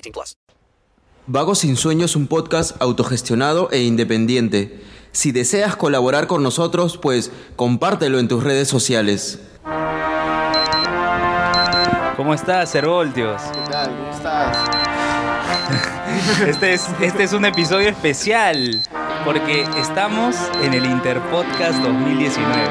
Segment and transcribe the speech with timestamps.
[0.00, 0.36] 18 plus.
[1.26, 4.80] Vago sin sueño es un podcast autogestionado e independiente.
[5.12, 9.40] Si deseas colaborar con nosotros, pues compártelo en tus redes sociales.
[12.16, 13.40] ¿Cómo estás, Cervoltios?
[13.42, 13.90] ¿Qué tal?
[13.96, 14.56] ¿Cómo estás?
[16.46, 18.82] Este es, este es un episodio especial
[19.24, 22.64] porque estamos en el Interpodcast 2019.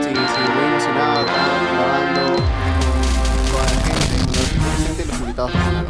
[0.00, 2.36] Sí, sí, muy emocionado, estamos grabando
[3.52, 5.81] con la gente, con los presentes y los invitados.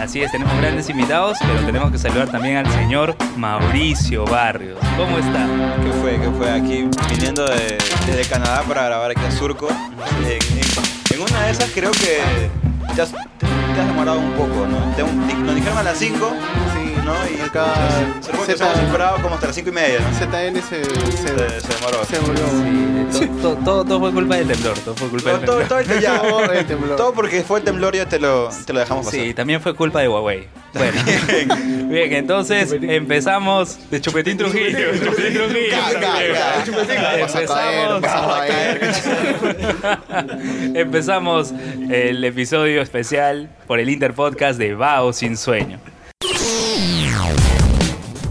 [0.00, 4.78] Así es, tenemos grandes invitados, pero tenemos que saludar también al señor Mauricio Barrios.
[4.96, 5.46] ¿Cómo está?
[5.84, 6.18] ¿Qué fue?
[6.18, 6.50] ¿Qué fue?
[6.50, 7.76] Aquí viniendo de-
[8.06, 9.68] desde Canadá para grabar aquí a Surco.
[9.68, 12.20] En, en- en una de esas creo que
[12.94, 14.78] te has, te- te has demorado un poco, ¿no?
[14.96, 16.32] Te- nos dijeron a las 5,
[16.74, 17.12] Sí, ¿no?
[17.36, 17.66] Y acá
[18.22, 20.18] Surco Z- hemos esperado como hasta las 5 y media, ¿no?
[20.18, 22.04] ZN se, se, Se, se demoró.
[22.04, 22.16] se.
[22.16, 25.84] Sí, to- to- todo, todo fue culpa del temblor, todo fue culpa del Todo, temblor.
[25.84, 26.96] todo, ya- Todo el temblor.
[26.96, 29.20] todo porque fue el temblor ya te lo, te lo dejamos pasar.
[29.20, 30.48] Sí, también fue culpa de Huawei.
[30.74, 31.00] Bueno,
[31.88, 34.94] bien, entonces empezamos de Chupetín Trujillo.
[35.04, 35.76] Chupetín Trujillo.
[35.76, 37.40] Vas a caer, vas a
[40.70, 41.52] Empezamos, empezamos
[41.90, 45.78] el episodio especial por el Interpodcast de Bao Sin Sueño.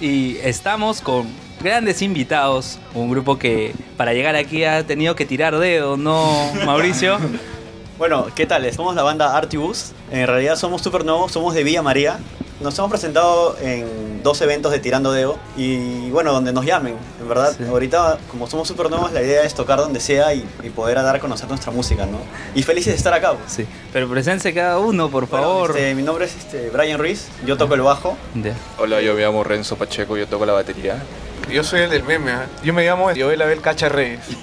[0.00, 1.26] Y estamos con
[1.62, 7.18] grandes invitados, un grupo que para llegar aquí ha tenido que tirar dedo, ¿no, Mauricio?
[7.98, 8.70] Bueno, ¿qué tal?
[8.74, 9.92] Somos la banda Artibus.
[10.10, 12.18] En realidad somos super nuevos, somos de Villa María.
[12.58, 16.96] Nos hemos presentado en dos eventos de Tirando Dedo y bueno, donde nos llamen.
[17.20, 17.64] En verdad, Sí.
[17.64, 21.16] ahorita como somos super nuevos, la idea es tocar donde sea y, y poder dar
[21.16, 22.18] a conocer nuestra música, ¿no?
[22.54, 23.34] Y felices de estar acá.
[23.34, 23.52] pues.
[23.52, 25.70] Sí, pero preséntense cada uno, por Bueno, favor.
[25.72, 28.16] este, mi nombre es este, Brian Ruiz, yo toco el bajo.
[28.78, 31.02] Hola, yo me llamo Renzo Pacheco, yo toco la batería.
[31.50, 32.46] Yo soy el del meme, ¿ah?
[32.64, 34.20] Yo me llamo Joel Abel Cacha Reyes.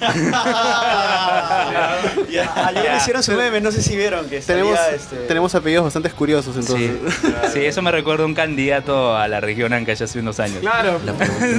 [2.54, 6.10] Ayer hicieron su meme, no sé si vieron que Tenemos, salía, este, tenemos apellidos bastante
[6.10, 6.90] curiosos entonces.
[7.20, 7.34] Sí.
[7.52, 10.58] sí, eso me recuerda a un candidato a la región Ancash hace unos años.
[10.60, 10.98] Claro.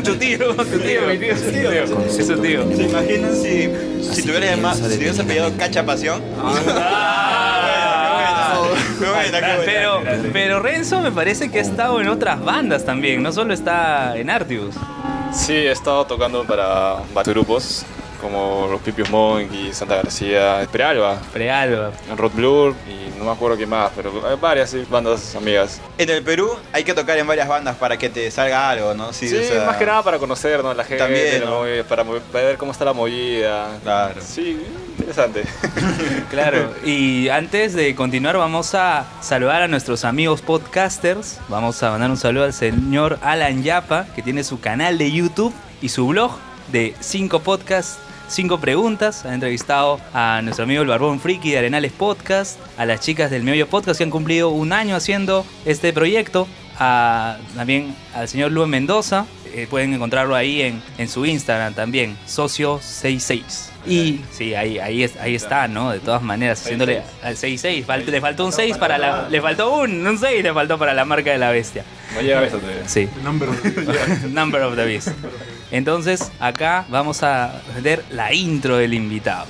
[0.04, 1.72] tu tío, tu tío, mi tío, su tío.
[1.72, 2.64] Es su tío.
[2.76, 6.22] ¿Se imaginan si, si tuvieras más, si tuvieras apellidado Cacha Pasión?
[9.66, 14.18] Pero, pero Renzo me parece que ha estado en otras bandas también, no solo está
[14.18, 14.76] en Artius.
[15.36, 17.86] Sí, he estado tocando para varios grupos
[18.26, 21.92] como los Pipios Monk y Santa García, Prealba, Prealba.
[22.18, 25.80] Rod Blur y no me acuerdo qué más, pero hay varias sí, bandas amigas.
[25.98, 29.14] En el Perú hay que tocar en varias bandas para que te salga algo, ¿no?
[29.14, 31.60] Sí, o sea, más que nada para conocernos la gente, También, ¿no?
[31.62, 33.68] movida, para, mo- para ver cómo está la movida.
[33.84, 34.22] Claro.
[34.22, 34.60] Sí,
[34.98, 35.44] interesante.
[36.30, 41.40] Claro, y antes de continuar vamos a saludar a nuestros amigos podcasters.
[41.48, 45.54] Vamos a mandar un saludo al señor Alan Yapa, que tiene su canal de YouTube
[45.82, 46.32] y su blog
[46.72, 49.26] de 5 podcasts, 5 preguntas.
[49.26, 53.44] Ha entrevistado a nuestro amigo el Barbón Friki de Arenales Podcast, a las chicas del
[53.44, 59.26] Meollo Podcast que han cumplido un año haciendo este proyecto, también al señor Luis Mendoza.
[59.54, 63.75] eh, pueden encontrarlo ahí en, en su Instagram también, Socio66.
[63.88, 65.92] Y sí, ahí, ahí, es- ahí está, ¿no?
[65.92, 67.86] De todas maneras, haciéndole al 6-6.
[67.86, 69.28] Fal- le faltó un 6 para la.
[69.30, 71.84] Le faltó un, un 6 le faltó para la marca de la bestia.
[72.16, 72.88] No llega a eso todavía.
[72.88, 73.08] Sí.
[73.24, 75.10] Number of the Beast.
[75.72, 79.46] Entonces, acá vamos a ver la intro del invitado.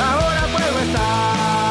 [0.00, 1.67] Ahora puedo estar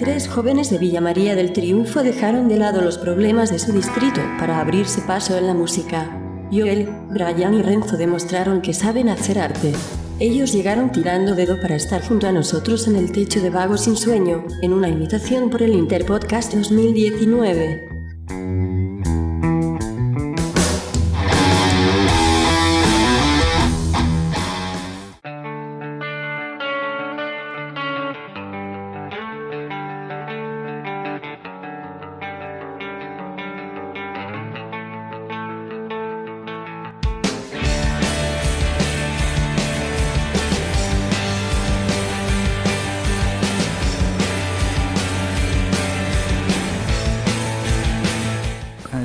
[0.00, 4.22] tres jóvenes de Villa María del Triunfo dejaron de lado los problemas de su distrito
[4.38, 6.18] para abrirse paso en la música.
[6.50, 9.74] Joel, Brian y Renzo demostraron que saben hacer arte.
[10.18, 13.94] Ellos llegaron tirando dedo para estar junto a nosotros en el techo de Vago sin
[13.94, 17.99] Sueño, en una invitación por el Interpodcast 2019.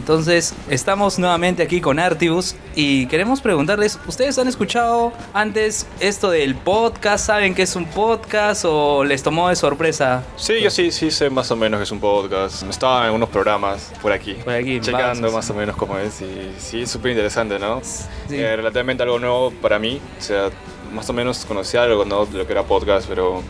[0.06, 6.54] Entonces, estamos nuevamente aquí con Artibus y queremos preguntarles, ¿ustedes han escuchado antes esto del
[6.54, 7.26] podcast?
[7.26, 10.24] ¿Saben que es un podcast o les tomó de sorpresa?
[10.38, 12.62] Sí, yo sí, sí sé más o menos que es un podcast.
[12.70, 14.34] Estaba en unos programas por aquí.
[14.34, 17.82] Por aquí, Checando más o menos cómo es y sí, súper interesante, ¿no?
[18.30, 20.00] Eh, relativamente algo nuevo para mí.
[20.20, 20.52] O sea,
[20.94, 22.28] más o menos conocía algo, ¿no?
[22.28, 23.42] De lo que era podcast, pero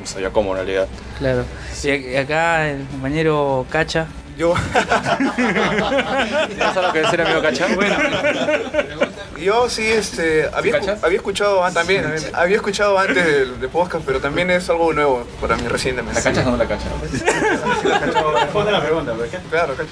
[0.00, 0.88] no sabía cómo en realidad.
[1.18, 1.44] Claro.
[1.84, 4.08] Y acá el compañero Cacha.
[4.38, 4.54] Yo.
[5.36, 7.66] ¿Tienes algo que decir, amigo Cacha?
[7.74, 7.96] Bueno.
[9.40, 14.04] Yo sí, este, había, escu- había escuchado an- también, había escuchado antes de, de podcast,
[14.04, 16.18] pero también es algo nuevo para mí recientemente.
[16.18, 16.88] ¿La cachas o no la cachas?
[18.40, 19.38] Responde la pregunta, ¿por qué?
[19.50, 19.90] Claro, cacho.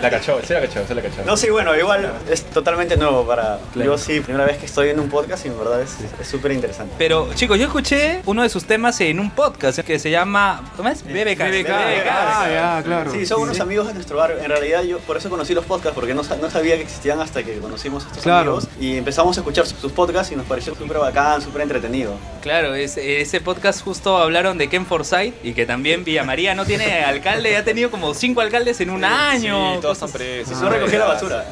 [0.00, 1.24] La cachó, sí la cachó, sí la cachó.
[1.24, 3.58] No, sí, bueno, igual es totalmente nuevo para...
[3.74, 6.52] Yo sí, primera vez que estoy en un podcast y en verdad es es súper
[6.52, 6.94] interesante.
[6.98, 10.88] Pero chicos, yo escuché uno de sus temas en un podcast que se llama, ¿cómo
[10.88, 11.02] es?
[11.02, 11.40] BBK.
[11.70, 13.10] Ah, ya, claro.
[13.12, 14.38] Sí, son unos amigos de nuestro barrio.
[14.38, 17.20] En realidad yo por eso conocí los podcasts, porque no, sa- no sabía que existían
[17.20, 18.52] hasta que conocimos a estos Claro.
[18.58, 18.68] amigos.
[18.80, 22.14] Y empezamos a escuchar sus, sus podcasts y nos pareció súper bacán, súper entretenido.
[22.40, 26.64] Claro, ese, ese podcast justo hablaron de Ken Forsyth y que también Villa María no
[26.64, 29.74] tiene alcalde, ha tenido como cinco alcaldes en un año.
[29.74, 30.60] Sí, todos están presos.
[30.60, 31.44] No recogía la basura.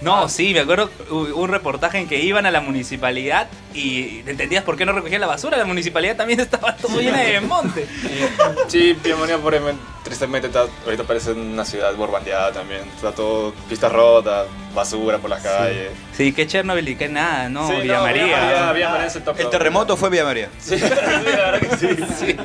[0.00, 4.62] No, sí, me acuerdo hubo un reportaje en que iban a la municipalidad y entendías
[4.62, 5.56] por qué no recogían la basura.
[5.56, 7.86] La municipalidad también estaba todo llena de monte.
[8.68, 9.56] Sí, Piemonía por
[10.02, 12.82] tristemente está, ahorita parece una ciudad borbandeada también.
[12.94, 15.90] Está todo pistas rotas, basura por las calles.
[16.16, 18.24] Sí, que Chernobyl y que nada, no, Sí, Villa no, María.
[18.24, 19.50] Villa María, Villa María es el top El top.
[19.50, 20.48] terremoto fue Villa María.
[20.60, 20.88] Sí, la
[21.50, 21.88] verdad que sí.
[22.20, 22.36] Sí.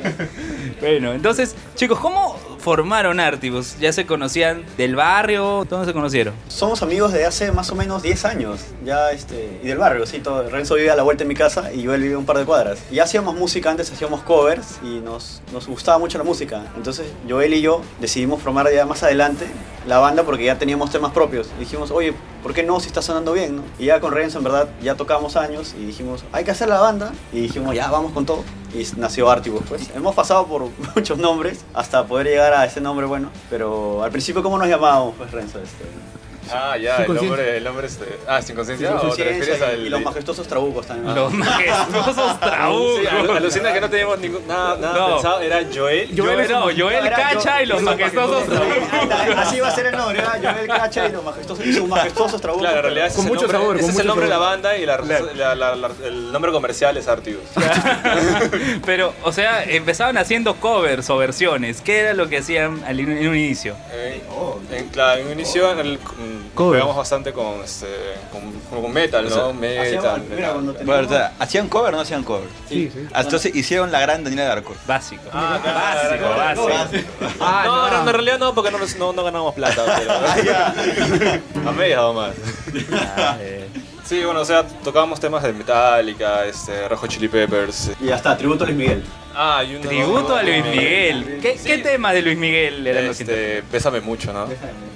[0.80, 3.76] Bueno, entonces, chicos, ¿cómo formaron Artibus?
[3.80, 5.66] ¿Ya se conocían del barrio?
[5.68, 6.32] ¿Dónde se conocieron?
[6.48, 10.20] Somos amigos de hace más o menos 10 años, ya este, y del barrio, sí,
[10.20, 10.48] todo.
[10.48, 12.44] Renzo vive a la vuelta de mi casa y yo él vive un par de
[12.44, 12.78] cuadras.
[12.90, 16.62] Ya hacíamos música antes, hacíamos covers y nos, nos gustaba mucho la música.
[16.76, 19.46] Entonces Joel y yo decidimos formar ya más adelante
[19.86, 21.48] la banda porque ya teníamos temas propios.
[21.58, 23.60] Dijimos, oye, ¿por qué no si está sonando bien?
[23.78, 26.80] Y ya con Renzo en verdad ya tocábamos años y dijimos, hay que hacer la
[26.80, 27.12] banda.
[27.32, 28.44] Y dijimos, ya, vamos con todo.
[28.74, 29.90] Y nació Artibus, pues.
[29.94, 33.30] Hemos pasado por muchos nombres hasta poder llegar a ese nombre bueno.
[33.50, 35.60] Pero al principio, ¿cómo nos llamábamos, pues, Renzo?
[35.60, 35.84] Este,
[36.50, 38.18] Ah, ya, el nombre, el nombre este.
[38.26, 38.88] Ah, sin conciencia.
[38.88, 39.86] Sin ¿O te conciencia refieres y- al.
[39.86, 41.14] y los majestuosos trabucos también.
[41.14, 43.00] Los majestuosos trabucos.
[43.00, 45.14] Sí, al- alucina que no teníamos ningún, nada, nada No.
[45.14, 45.40] pensado.
[45.40, 46.08] Era Joel.
[46.16, 49.38] Joel, no, Joel Era Cacha yo- y los majestuosos trabucos.
[49.38, 50.38] Así va a ser el nombre, ¿verdad?
[50.54, 52.62] Joel Cacha y los majestuosos, y sus majestuosos trabucos.
[52.66, 54.08] Claro, en realidad ese Con es el mucho nombre, sabor, ese con es el mucho
[54.08, 54.50] nombre de la sabor.
[54.50, 57.44] banda y la, la- la- la- el nombre comercial es Artibus.
[58.84, 61.80] Pero, o sea, empezaban haciendo covers o versiones.
[61.80, 63.74] ¿Qué era lo que hacían al in- en un inicio?
[63.92, 64.22] Eh,
[64.72, 65.98] en, claro, en un inicio en el,
[66.54, 66.80] Covers.
[66.80, 67.86] pegamos bastante con, este,
[68.30, 69.34] con, con metal, O ¿no?
[69.34, 69.86] sea, metal.
[69.86, 70.86] hacíamos- mira, metal.
[70.86, 72.48] Bueno, o sea, ¿hacían cover o no hacían cover?
[72.68, 73.06] Sí, sí.
[73.14, 74.74] Entonces hicieron la gran Daniela de Arco.
[74.86, 75.22] Básico.
[75.32, 77.10] Ah, claro, básico, claro, básico.
[77.18, 77.34] claro.
[77.40, 78.02] Ah, no, no.
[78.04, 79.84] no, en realidad no, porque no, nos- no, no ganamos plata.
[80.36, 81.68] Pero...
[81.68, 82.32] a medias o más.
[84.04, 87.92] Sí, bueno, o sea, tocábamos temas de Metallica, este, Rojo Chili Peppers.
[88.00, 89.02] Y ya está, tributo a Luis Miguel.
[89.34, 91.38] Ah, y uno- Tributo a Luis Miguel.
[91.40, 94.46] ¿Qué, qué tema de Luis Miguel eran los Este, Bésame mucho, ¿no?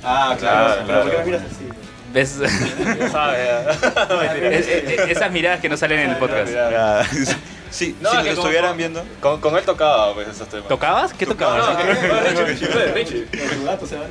[0.02, 1.18] Ah, claro, Pero ¿por qué claro.
[1.18, 1.68] me miras así?
[2.12, 2.38] ¿Ves?
[4.42, 6.50] Es- es- esas miradas que no salen en el podcast.
[7.70, 9.02] Sí, No, si es nos estuvieran viendo.
[9.20, 10.68] Con, con él tocaba pues, esos temas.
[10.68, 11.12] ¿Tocabas?
[11.12, 11.76] ¿Qué tocabas?
[11.76, 12.46] No.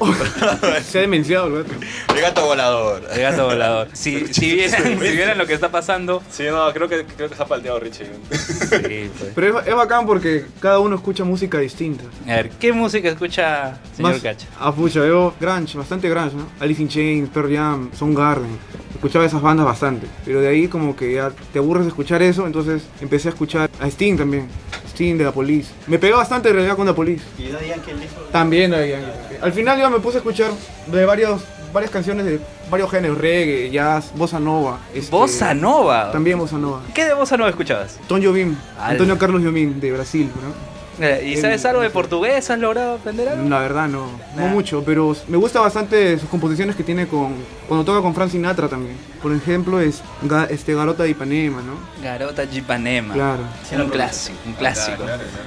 [0.84, 1.76] Se ha demenciado el gato.
[2.16, 3.04] El gato volador.
[3.12, 3.90] El gato volador.
[3.94, 6.22] Si, si, vieran, si vieran lo que está pasando.
[6.30, 8.06] Sí, no, creo que, creo que se ha palteado Richie.
[8.32, 9.32] Sí, pues.
[9.34, 12.04] Pero es, es bacán porque cada uno escucha música distinta.
[12.26, 14.48] A ver, ¿qué música escucha señor Más, Cacha?
[14.60, 16.48] ah, pucha, yo grunge, bastante grunge, ¿no?
[16.60, 18.58] Alice in Chains, Pearl Jam, Soundgarden.
[18.94, 20.08] Escuchaba esas bandas bastante.
[20.24, 23.45] Pero de ahí como que ya te aburres de escuchar eso, entonces empecé a escuchar
[23.54, 24.48] a Sting también.
[24.90, 25.70] Sting de la Police.
[25.88, 27.24] Me pegó bastante en realidad con la Police.
[27.38, 28.22] Y Daddy Yankee el disco.
[28.32, 29.12] También Daddy Yankee.
[29.42, 30.52] Al final yo me puse a escuchar
[30.88, 31.42] de varios,
[31.74, 32.40] varias canciones de
[32.72, 34.80] varios géneros, reggae, jazz, bossa nova.
[34.94, 36.12] este, Bossa Nova.
[36.12, 36.82] También bossa nova.
[36.94, 38.00] ¿Qué de Bossa Nova escuchabas?
[38.08, 40.75] Tom Jobim, Al- Antonio Carlos Jobim de Brasil, ¿no?
[41.00, 42.50] Eh, ¿Y sabes algo de portugués?
[42.50, 43.50] ¿Has logrado aprender algo?
[43.50, 47.34] La verdad no, no mucho, pero me gusta bastante sus composiciones que tiene con
[47.68, 48.96] cuando toca con Frank Sinatra también.
[49.22, 50.02] Por ejemplo, es
[50.50, 51.74] este Garota de Ipanema, ¿no?
[52.04, 53.14] Garota de Ipanema.
[53.14, 53.44] Claro.
[53.78, 55.04] Un clásico, un clásico.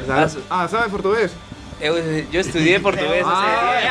[0.07, 1.33] Gar- Ah, ¿sabes portugués?
[1.81, 3.89] Eh, Yo estudié portugués hace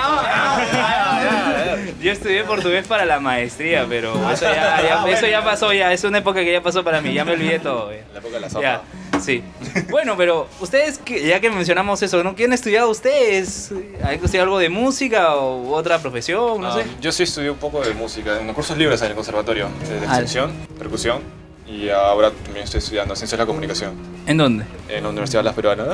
[2.03, 6.03] Yo estudié portugués para la maestría, pero eso ya, ya- eso ya pasó, ya es
[6.03, 7.91] una época que ya pasó para mí, ya me olvidé todo.
[7.91, 8.01] ya.
[8.13, 8.81] La época de la Ya,
[9.21, 9.43] sí.
[9.89, 12.35] Bueno, pero ustedes, ya que mencionamos eso, ¿no?
[12.35, 13.71] ¿Qué han estudiado ustedes?
[14.03, 16.61] ¿Han estudiado algo de música o otra profesión?
[16.61, 16.85] No Ah, sé.
[17.01, 19.95] Yo sí estudié un poco de música, en los cursos libres en el conservatorio, de
[19.99, 20.03] Ah.
[20.09, 21.19] extensión, percusión,
[21.67, 23.93] y ahora también estoy estudiando Ciencias de la Comunicación
[24.25, 24.65] ¿En dónde?
[24.89, 25.87] en la Universidad de las Peruanas.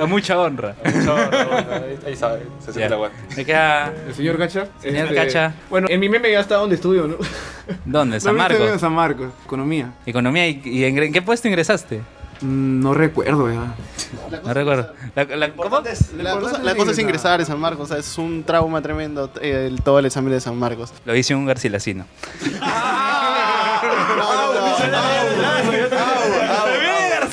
[0.00, 0.74] A mucha honra.
[0.84, 2.86] ahí, ahí sabe, se siente Ya.
[2.86, 3.16] el aguante.
[3.36, 3.92] Me queda...
[4.08, 4.66] El señor Cacha.
[4.80, 5.54] Señor Este, Cacha.
[5.70, 7.16] Bueno, en mi meme ya está donde estudio, ¿no?
[7.84, 8.20] ¿Dónde?
[8.20, 8.72] San No, yo estudio Marcos.
[8.72, 9.92] En San Marcos, economía.
[10.06, 12.00] Economía, ¿y, y en, en qué puesto ingresaste?
[12.40, 13.74] Mm, No recuerdo ya.
[14.44, 14.92] No recuerdo.
[15.14, 15.82] La, la- ¿Cómo?
[16.18, 19.30] La cosa, la cosa es ingresar en San Marcos, o sea, es un trauma tremendo
[19.40, 20.92] eh, el- todo el examen de San Marcos.
[21.04, 22.04] Lo hice un garcilacino.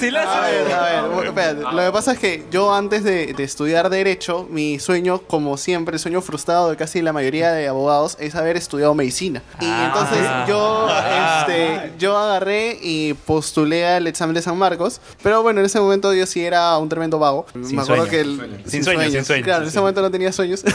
[0.07, 1.61] A ver, a ver, bueno, espérate.
[1.61, 5.95] Lo que pasa es que yo antes de, de estudiar Derecho, mi sueño, como siempre,
[5.95, 9.41] el sueño frustrado de casi la mayoría de abogados, es haber estudiado medicina.
[9.59, 10.87] Y entonces yo,
[11.39, 16.13] este, yo agarré y postulé al examen de San Marcos, pero bueno, en ese momento
[16.13, 17.45] yo sí era un tremendo vago.
[17.53, 18.09] Sin Me acuerdo sueños.
[18.09, 19.45] que el, Sin sueños, sin sueños.
[19.45, 20.63] Claro, en ese momento no tenía sueños.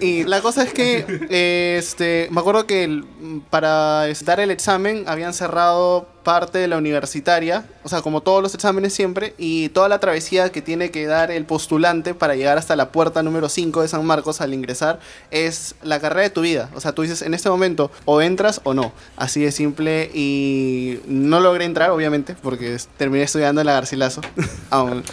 [0.00, 3.04] Y la cosa es que, este, me acuerdo que el-
[3.50, 8.42] para es- dar el examen habían cerrado parte de la universitaria, o sea, como todos
[8.42, 12.58] los exámenes siempre, y toda la travesía que tiene que dar el postulante para llegar
[12.58, 14.98] hasta la puerta número 5 de San Marcos al ingresar
[15.30, 16.70] es la carrera de tu vida.
[16.74, 18.92] O sea, tú dices, en este momento, o entras o no.
[19.16, 24.22] Así de simple, y no logré entrar, obviamente, porque terminé estudiando en la Garcilaso.
[24.70, 25.04] Aún.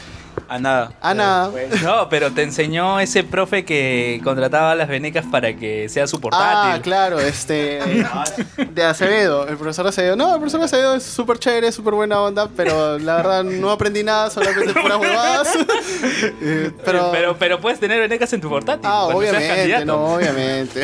[0.47, 0.91] A nada.
[1.01, 1.49] A nada.
[1.81, 6.19] No, pero te enseñó ese profe que contrataba a las venecas para que sea su
[6.19, 6.73] portátil.
[6.73, 7.79] Ah, claro, este.
[8.71, 10.15] De Acevedo, el profesor Acevedo.
[10.15, 14.03] No, el profesor Acevedo es súper chévere, súper buena onda, pero la verdad no aprendí
[14.03, 15.47] nada, solamente puras huevadas.
[16.43, 17.09] Eh, pero.
[17.11, 18.85] pero, pero puedes tener venecas en tu portátil.
[18.85, 20.83] Ah, obviamente, no, obviamente.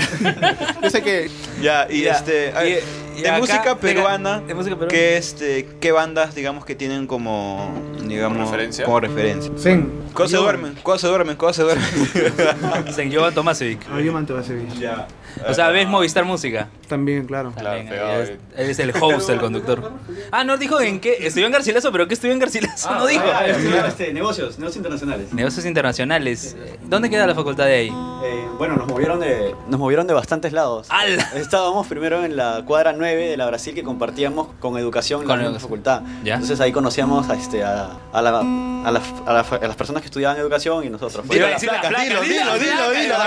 [0.82, 1.30] Yo sé que.
[1.62, 2.54] Ya, y Ya, este.
[2.66, 4.92] y de, acá- música de- peruana, de música peruana.
[4.92, 7.70] ¿qué, este, ¿qué bandas, digamos, que tienen como.
[8.06, 8.86] Digamos, ¿Como referencia?
[8.86, 9.52] Como referencia.
[9.58, 9.92] Zen.
[10.14, 10.76] ¿Cuándo se duermen?
[10.82, 11.36] ¿Cuándo se duermen?
[11.36, 12.94] ¿Cuándo se duermen?
[12.94, 13.82] Sen Jovan Tomasevic.
[13.92, 14.00] Ah,
[14.40, 14.80] ese bicho.
[14.80, 15.08] ya.
[15.48, 16.70] O sea, ves Movistar Música.
[16.88, 17.52] También, claro.
[17.56, 19.92] También, él, es, él es el host, el conductor.
[20.32, 21.18] Ah, no dijo en qué.
[21.28, 22.90] Estudió en Garcilaso, pero ¿qué estudió en Garcilaso?
[22.96, 23.24] no dijo.
[23.34, 23.46] Ah,
[23.88, 25.34] este, negocios, negocios internacionales.
[25.34, 26.56] Negocios internacionales.
[26.84, 27.90] ¿Dónde queda la facultad de ahí?
[27.90, 30.88] Eh, bueno, nos movieron de nos movieron de bastantes lados.
[30.90, 31.30] ¡Hala!
[31.36, 35.38] Estábamos primero en la cuadra 9 de la Brasil que compartíamos con educación en Con
[35.40, 35.84] la misma educación.
[35.84, 36.02] facultad.
[36.24, 36.34] Ya.
[36.36, 38.40] Entonces ahí conocíamos a, este, a, a la-
[38.88, 41.26] a las, a las- a las personas que estudiaban educación y nosotros.
[41.28, 43.18] Fue- Iba a decir la placa, dilo, dilo, dilo, dilo, dilo,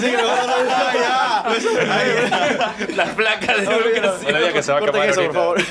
[0.00, 0.15] dilo,
[2.96, 4.34] La placa de No le educación.
[4.36, 5.62] diga que se va a acabar eso, por favor.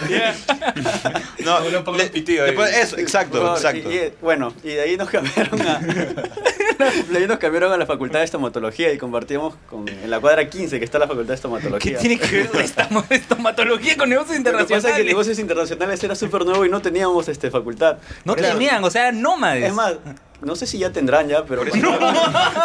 [1.43, 3.91] No, le- después- eso, exacto, exacto.
[3.91, 5.79] y- y, bueno, y de ahí nos cambiaron a.
[7.09, 10.49] de ahí nos cambiaron a la facultad de estomatología y compartíamos con, en la cuadra
[10.49, 11.97] 15 que está la facultad de ¿Qué estomatología.
[11.99, 14.67] tiene que ver la estamo- estomatología con negocios Lo que pasa es que
[15.01, 15.05] internacionales?
[15.05, 17.97] negocios internacionales era súper nuevo y no teníamos este facultad.
[18.23, 19.65] No tenían, o sea, eran nómades.
[19.65, 19.93] Es más,
[20.41, 21.97] no sé si ya tendrán ya, pero cuando,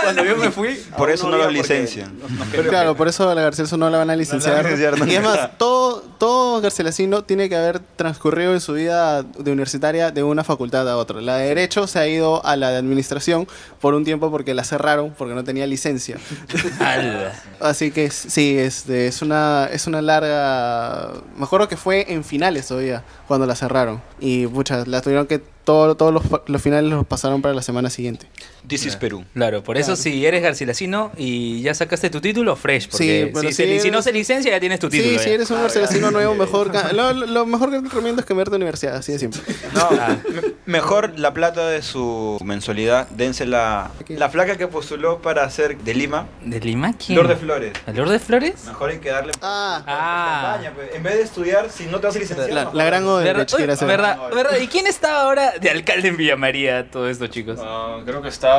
[0.02, 0.74] cuando yo me fui.
[0.96, 2.12] Por eso no los licencian.
[2.50, 4.64] Pero claro, por eso a la Garcilaso no la van a licenciar.
[4.64, 5.06] licenciar, no.
[5.06, 10.10] Y es más, todo, todo garcilasino tiene que haber transcurrido en su vida de universitaria
[10.10, 11.20] de una facultad a otra.
[11.20, 13.46] La de Derecho se ha ido a la de Administración
[13.80, 16.18] por un tiempo porque la cerraron porque no tenía licencia.
[17.60, 21.12] Así que sí, este, es una es una larga...
[21.36, 24.02] Me acuerdo que fue en finales todavía cuando la cerraron.
[24.20, 25.38] Y muchas, la tuvieron que...
[25.64, 28.26] todo- todos los, los finales los pasaron para la semana siguiente.
[28.66, 29.24] This is Perú.
[29.34, 32.88] Claro, por eso si eres garcilasino y ya sacaste tu título, fresh.
[32.88, 35.10] Porque Sí, pero si, si se- si no se licencia, ya tienes tu título.
[35.10, 35.22] Sí, ya.
[35.22, 36.70] si eres un garcilasino nuevo, mejor...
[36.70, 39.40] ca- Lo, lo- lo mejor que recomiendo es cambiarte de universidad, así de simple.
[39.74, 45.48] No, me- mejor la plata de su mensualidad, dense la, la flaca que postuló para
[45.50, 46.92] ser de Lima, ¿De Lima?
[46.94, 47.16] ¿Quién?
[47.18, 47.72] Lord de Flores.
[47.86, 48.64] ¿A Lord de Flores?
[48.66, 50.42] Mejor hay que darle Ah, Ah.
[50.52, 50.94] campaña, pues.
[50.94, 52.50] En vez de estudiar, si no te vas a licenciar.
[52.50, 53.86] la, la gran hacer.
[53.88, 54.18] ¿Verdad?
[54.34, 54.58] ¿Verdad?
[54.60, 56.90] ¿Y quién estaba ahora de alcalde en Villa María?
[56.90, 57.58] Todo esto, chicos.
[57.62, 58.49] Ah, creo que está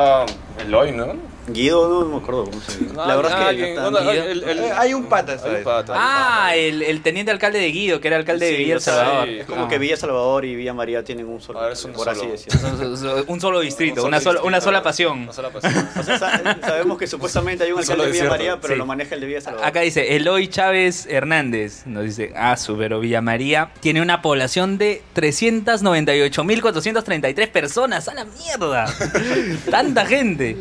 [0.66, 1.32] Eloy, ¿no?
[1.48, 3.04] Guido, no, me acuerdo cómo se llama.
[3.04, 5.66] La verdad es que bueno, el- el- Eh, hay un pata, ¿sabes?
[5.88, 9.28] Ah, el, el teniente alcalde de Guido, que era alcalde de Villa El Salvador.
[9.28, 9.68] Es como Ah.
[9.68, 11.58] que Villa Salvador y Villa María tienen un solo,
[11.96, 13.24] por así decirlo.
[13.26, 14.70] Un solo distrito, Un una, solo sola, una distrito.
[14.70, 15.28] sola pasión.
[15.98, 18.52] O sea, sa- sabemos que supuestamente hay un Un solo alcalde de Villa desierto.
[18.52, 18.78] María, pero Sí.
[18.78, 19.66] lo maneja el de Villa Salvador.
[19.66, 21.86] Acá dice Eloy Chávez Hernández.
[21.86, 28.06] Nos dice, ah, su, pero Villa María tiene una población de 398.433 personas.
[28.08, 28.86] ¡A la mierda!
[29.82, 30.56] Tanta gente.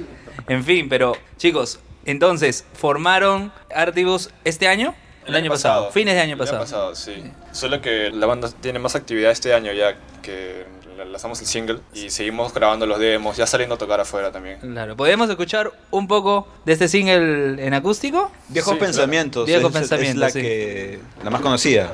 [0.48, 4.96] En fin, pero chicos, entonces, ¿formaron Artibus este año?
[5.28, 5.92] El, año pasado.
[5.92, 6.96] Fines de año El pasado.
[6.96, 7.24] sí.
[7.52, 10.66] Solo que la banda tiene más actividad este año ya que
[11.12, 14.60] lanzamos el single y seguimos grabando los demos, ya saliendo a tocar afuera también.
[14.60, 18.32] Claro, ¿podemos escuchar un poco de este single en acústico?
[18.50, 19.46] Viejos pensamientos.
[19.46, 20.42] Viejos es- es pensamientos, la sí.
[20.42, 21.94] que la más conocida.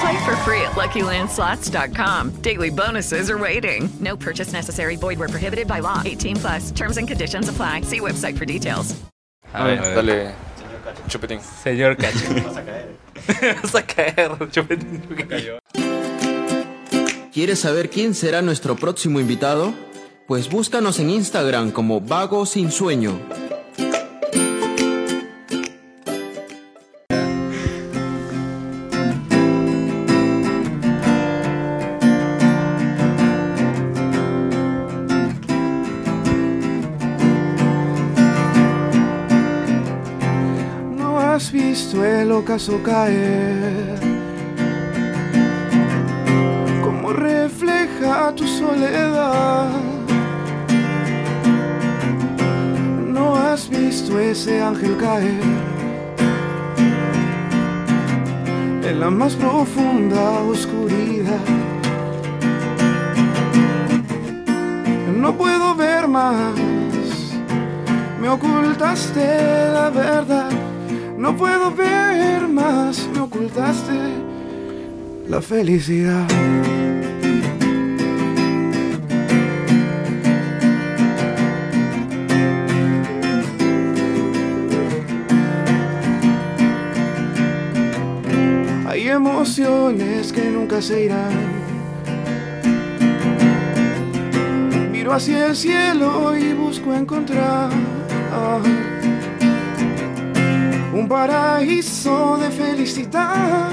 [0.00, 2.42] Play for free at LuckyLandSlots.com.
[2.42, 3.88] Daily bonuses are waiting.
[4.00, 4.96] No purchase necessary.
[4.96, 6.02] Void where prohibited by law.
[6.04, 6.70] 18 plus.
[6.72, 7.82] Terms and conditions apply.
[7.82, 8.94] See website for details.
[9.54, 10.34] A ver, dale.
[11.08, 11.40] Chupetín.
[11.40, 12.26] Señor Cacho.
[13.62, 15.00] Vas a caer, chupetín.
[15.28, 15.58] cayó.
[17.32, 19.72] ¿Quieres saber quién será nuestro próximo invitado?
[20.26, 23.18] Pues búscanos en Instagram como Vago Sin Sueño.
[42.38, 43.98] Ocaso caer,
[46.82, 49.70] como refleja tu soledad.
[53.06, 55.40] No has visto ese ángel caer
[58.82, 61.46] en la más profunda oscuridad.
[65.16, 66.76] No puedo ver más
[68.20, 69.24] me ocultaste
[69.72, 70.65] la verdad.
[71.26, 73.92] No puedo ver más, me ocultaste
[75.28, 76.24] la felicidad.
[88.86, 91.32] Hay emociones que nunca se irán.
[94.92, 97.70] Miro hacia el cielo y busco encontrar
[100.96, 103.70] un paraíso de felicidad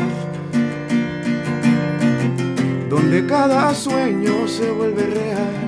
[2.90, 5.62] donde cada sueño se vuelve real.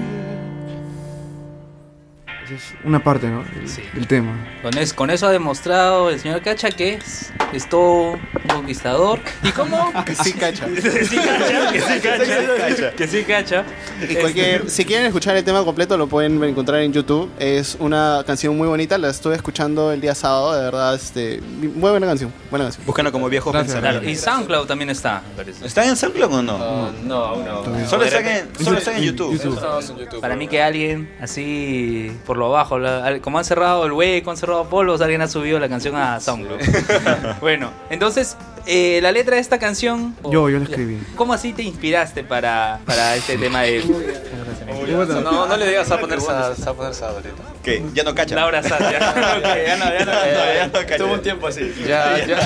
[2.56, 3.42] Es una parte, ¿no?
[3.42, 4.34] El, el tema.
[4.62, 9.20] Con, es- con eso ha demostrado el señor Cacha que es, es todo un conquistador.
[9.44, 9.92] ¿Y cómo?
[10.06, 10.66] Que sí cacha.
[10.68, 11.72] que sí cacha.
[11.72, 12.92] Que sí cacha.
[12.96, 13.66] Que sí cacha.
[14.10, 17.30] Y cualquier, si quieren escuchar el tema completo lo pueden encontrar en YouTube.
[17.40, 21.90] Es una canción muy bonita, la estuve escuchando el día sábado, de verdad, este, muy
[21.92, 23.12] buena canción, buena canción.
[23.12, 25.66] Como viejos Claro, y SoundCloud también está, parece.
[25.66, 26.92] ¿Está en SoundCloud o no?
[27.04, 27.90] no, aún no.
[27.90, 29.34] Solo están en, solo están en YouTube.
[29.34, 30.20] YouTube.
[30.22, 34.32] Para mí que alguien así por lo bajo, la- al- como han cerrado el hueco,
[34.32, 36.60] han cerrado polvos, alguien ha subido la canción a SoundCloud.
[37.42, 40.16] bueno, entonces, eh, la letra de esta canción...
[40.24, 41.00] Yo, yo la escribí.
[41.16, 43.84] ¿Cómo así te inspiraste para, para este tema de...
[45.24, 47.14] No, no le digas a poner sad, a.
[47.64, 47.84] ¿Qué?
[47.94, 48.36] Ya no cacha.
[48.36, 49.10] Laura Sad, ya.
[49.38, 50.98] Ok, ya no, ya no, ya no cacha.
[50.98, 51.74] Tuvo un tiempo así.
[51.88, 52.40] Ya, ya.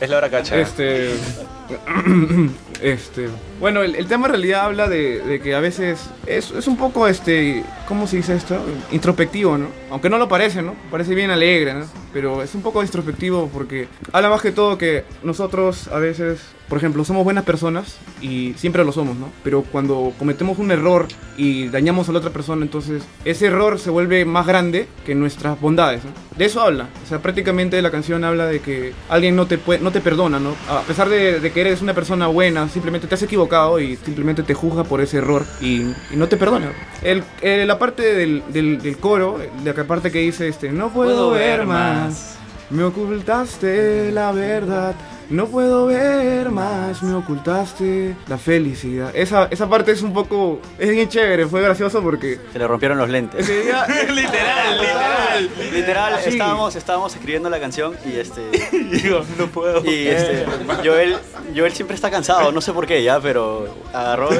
[0.00, 0.56] Es la hora cacha.
[0.56, 1.14] Este.
[2.82, 3.28] este.
[3.60, 7.08] Bueno, el, tema en realidad habla de, de que a veces es, es un poco,
[7.08, 7.64] este.
[7.86, 8.58] ¿Cómo se dice esto?
[8.90, 9.68] Introspectivo, ¿no?
[9.90, 10.74] Aunque no lo parece, ¿no?
[10.90, 11.86] Parece bien alegre, ¿no?
[12.12, 16.78] Pero es un poco introspectivo porque habla más que todo que nosotros a veces, por
[16.78, 19.30] ejemplo, somos buenas personas y siempre lo somos, ¿no?
[19.44, 23.90] Pero cuando cometemos un error y dañamos a la otra persona, entonces ese error se
[23.90, 26.10] vuelve más grande que nuestras bondades, ¿no?
[26.36, 26.88] De eso habla.
[27.04, 30.38] O sea, prácticamente la canción habla de que alguien no te, puede, no te perdona,
[30.40, 30.54] ¿no?
[30.68, 34.42] A pesar de, de que eres una persona buena, simplemente te has equivocado y simplemente
[34.42, 36.72] te juzga por ese error y, y no te perdona.
[37.02, 41.30] El, eh, la parte del, del, del coro, la parte que dice, este, no puedo,
[41.30, 42.36] ver más.
[42.70, 44.94] Me ocultaste la verdad,
[45.28, 49.10] No puedo ver más, me ocultaste la felicidad.
[49.12, 50.60] Esa, esa parte es un poco.
[50.78, 52.38] Es bien chévere, fue gracioso porque.
[52.52, 53.40] Se le rompieron los lentes.
[53.40, 55.50] Ese día- literal, literal.
[55.72, 56.30] Literal, Sí.
[56.30, 58.40] estábamos, estábamos escribiendo la canción y este.
[58.72, 59.84] Digo, no puedo.
[59.84, 60.46] Y este,
[60.84, 61.16] Joel,
[61.56, 64.30] Joel siempre está cansado, no sé por qué ya, pero agarró.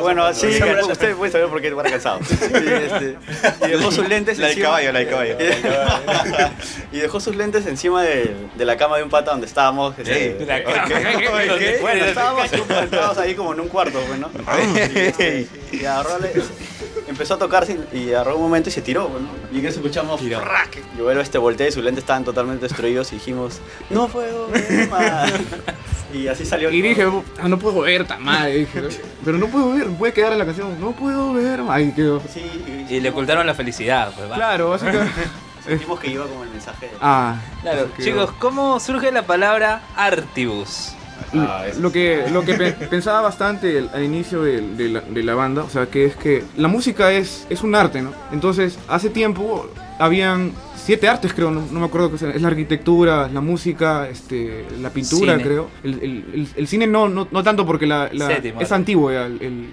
[0.00, 0.46] bueno, sí,
[0.90, 2.20] usted puede saber por qué está cansado.
[2.64, 3.16] Y, este,
[3.66, 5.36] y dejó sus lentes La del encima- caballo, la del caballo.
[6.92, 9.98] y dejó sus lentes encima de, de la cama de un pata donde estábamos.
[9.98, 11.78] este, ¿Qué?
[11.80, 14.30] Bueno, estábamos, estábamos ahí como en un cuarto, pues, ¿no?
[14.74, 16.32] Y, este, y agarró, le-
[17.08, 19.28] empezó a tocarse y, y agarró un momento y se tiró, pues, ¿no?
[19.52, 20.78] Y eso escuchamos ¡frac!
[20.98, 25.32] Joel este voltea y sus lentes estaban totalmente destruidos y dijimos, no puedo ver más.
[26.12, 26.70] Y así salió.
[26.70, 27.04] Y dije,
[27.40, 28.52] ah, no puedo ver tan mal.
[28.52, 28.82] Dije,
[29.24, 30.80] pero no puedo ver, puede quedar en la canción.
[30.80, 31.60] No puedo ver.
[31.68, 32.22] Ahí quedó.
[32.88, 34.36] Y le ocultaron la felicidad, pues va.
[34.36, 35.10] Claro, básicamente.
[35.64, 36.86] Sentimos que iba como el mensaje.
[36.86, 40.92] de- Ah, Claro, chicos, ¿cómo surge la palabra Artibus?
[41.78, 45.34] lo que, lo que pe- pensaba bastante el- al inicio de, de la, de la
[45.34, 48.12] banda, o sea, que es que la música es, es un arte, ¿no?
[48.32, 53.28] Entonces, hace tiempo habían siete artes, creo, no, no me acuerdo qué es la arquitectura,
[53.32, 55.44] la música, este, la pintura, Cine.
[55.44, 55.70] creo.
[55.82, 58.10] El, el- el- el cine no, no, no tanto porque la,
[58.60, 59.72] es antiguo ya, el-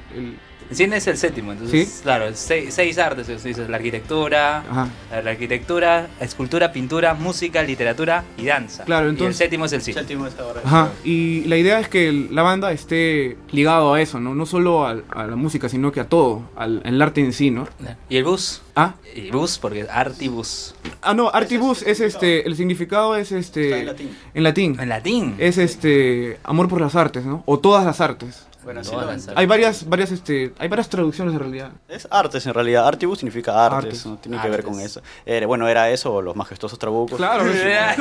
[0.71, 1.99] El cine es el séptimo, entonces, ¿Sí?
[2.01, 3.27] claro, seis, seis artes,
[3.69, 4.87] la arquitectura, Ajá.
[5.21, 8.85] la arquitectura, escultura, pintura, música, literatura y danza.
[8.85, 9.99] Claro, Y el entonces- séptimo es el cine.
[9.99, 10.61] Séptimo es ahora.
[10.63, 14.33] Ajá, y la idea es que la banda esté ligado a eso, ¿no?
[14.33, 17.67] No solo a, la música, sino que a todo, al, al arte en sí, ¿no?
[18.07, 18.61] ¿Y el bus?
[18.73, 20.73] Ah, Y bus, porque Artibus.
[21.01, 23.79] ah no, artibus es este, el significado es este...
[23.79, 24.17] en latín.
[24.33, 24.79] En latín.
[24.79, 25.35] En latín.
[25.37, 27.43] Es este, amor por las artes, ¿no?
[27.45, 28.47] O todas las artes.
[28.63, 29.09] Bueno, sí, lo-.
[29.35, 31.71] Hay varias, varias, este, hay varias traducciones en realidad.
[31.89, 32.87] Es artes en realidad.
[32.87, 34.05] Artibus significa artes, Artes.
[34.05, 34.91] no tiene que ver con Artes.
[34.91, 35.01] eso.
[35.25, 37.17] Era- bueno, era eso o los majestuosos trabucos.
[37.17, 37.95] Claro, Era,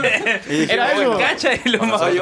[0.49, 1.18] Era eso.
[1.18, 2.01] cacha y lo más.
[2.03, 2.20] Oye,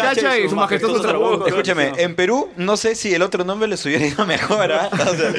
[0.00, 1.46] Cacha y su majestuoso trabuco.
[1.46, 4.88] Escúchame, en Perú no sé si el otro nombre les hubiera ido mejor, ¿ah?
[5.10, 5.32] O sea,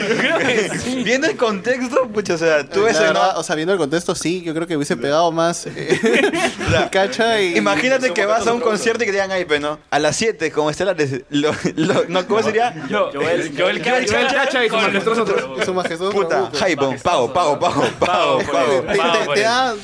[1.04, 3.80] viendo el contexto, pucha, o sea, tú La ves el verdad, o sea, viendo el
[3.80, 6.32] contexto, sí, yo creo que hubiese pegado más eh,
[6.92, 7.58] cacha y...
[7.58, 9.80] Imagínate que vas a un concierto y que te digan ahí, pues, ¿no?
[9.90, 11.22] A las 7, como estelares.
[11.30, 12.74] Lo, lo- no, ¿Cómo sería?
[12.90, 15.66] Joel, Joel Cacha, Joel Cacha y su con- majestuoso trabuco.
[15.66, 19.34] Su majestuoso Puta, hype, pago, pago, pago, pago, pago.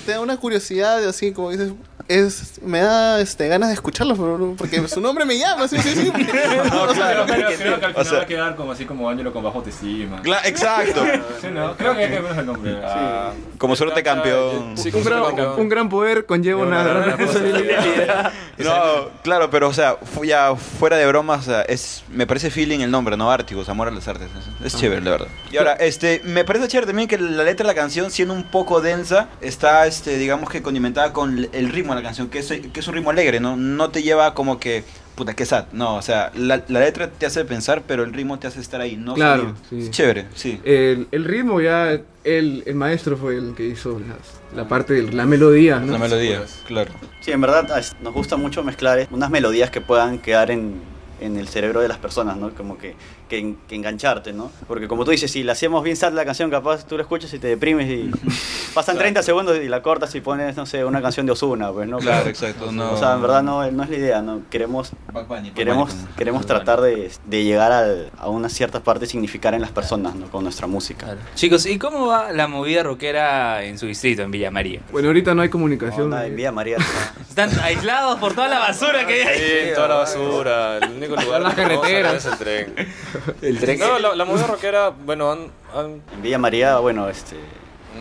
[0.06, 1.72] Te da una curiosidad, así como dices,
[2.08, 5.78] es, me da este, ganas de escucharlo, pero no- porque su nombre me llama, sí,
[5.80, 6.12] sí, sí.
[6.12, 7.26] No, claro.
[7.28, 9.44] Creo, creo que al O final sea- va a quedar como así como Ángelo con
[9.44, 10.22] bajo autoestima.
[10.24, 11.04] Cla- exacto.
[11.42, 11.76] Sí, ¿no?
[11.76, 12.78] Creo que ese es el nombre.
[12.84, 14.76] Ah, Como suerte campeón.
[14.78, 15.60] Sí, Un gran, suerte campeón.
[15.62, 18.32] un gran poder conlleva una gran responsabilidad.
[18.58, 22.80] No, claro, pero o sea, ya fuera de bromas, o sea, es, me parece feeling
[22.80, 23.32] el nombre, ¿no?
[23.32, 24.30] Ártigos, amor a las artes.
[24.60, 25.28] Es, es chévere, la verdad.
[25.52, 28.44] Y ahora, este, me parece chévere también que la letra de la canción, siendo un
[28.44, 32.80] poco densa, está, este, digamos que condimentada con el ritmo la canción, que es, que
[32.80, 33.56] es un ritmo alegre, ¿no?
[33.58, 34.84] No te lleva como que,
[35.16, 35.66] puta, que sad.
[35.74, 38.80] No, o sea, la, la letra te hace pensar, pero el ritmo te hace estar
[38.82, 39.14] ahí, ¿no?
[39.16, 39.80] Claro, sí.
[39.80, 40.60] Es chévere, sí.
[40.64, 41.92] El, el ritmo ya,
[42.24, 45.92] el, el maestro fue el que hizo las- la parte de la melodía, ¿no?
[45.94, 46.92] La melodía, claro.
[47.22, 47.68] Sí, en verdad
[48.02, 50.76] nos gusta mucho mezclar unas melodías que puedan quedar en,
[51.20, 52.52] en el cerebro de las personas, ¿no?
[52.52, 52.96] Como que,
[53.30, 54.52] que, en- que engancharte, ¿no?
[54.68, 57.34] Porque como tú dices, si la hacemos bien sad la canción, capaz tú la escuchas
[57.34, 58.12] y te deprimes y
[58.74, 61.88] pasan 30 segundos y la cortas y pones, no sé, una canción de Osuna, pues,
[61.88, 61.98] ¿no?
[62.00, 62.94] Claro, exacto, no.
[62.94, 64.42] O sea, en verdad no, no es la idea, ¿no?
[64.50, 64.92] Queremos,
[65.28, 69.54] Bunny, queremos, Bunny, queremos tratar de, de llegar al- a una cierta parte y significar
[69.54, 70.28] en las personas, ¿no?
[70.28, 71.06] Con nuestra música.
[71.06, 71.20] Claro.
[71.36, 74.82] Chicos, ¿y cómo va la movida rockera en su distrito, en Villa María?
[74.92, 76.06] Bueno, ahorita no hay comunicación.
[76.06, 76.78] Onda, en Vía María.
[77.30, 79.38] Están aislados por toda la basura que hay.
[79.40, 82.14] Sí, toda la basura, el único lugar Las que no carreteras.
[82.16, 82.76] es el tren.
[83.42, 83.80] El tren.
[83.80, 85.40] No, la, la movida rockera, bueno, han,
[85.76, 87.36] han- En Villa María, bueno, este...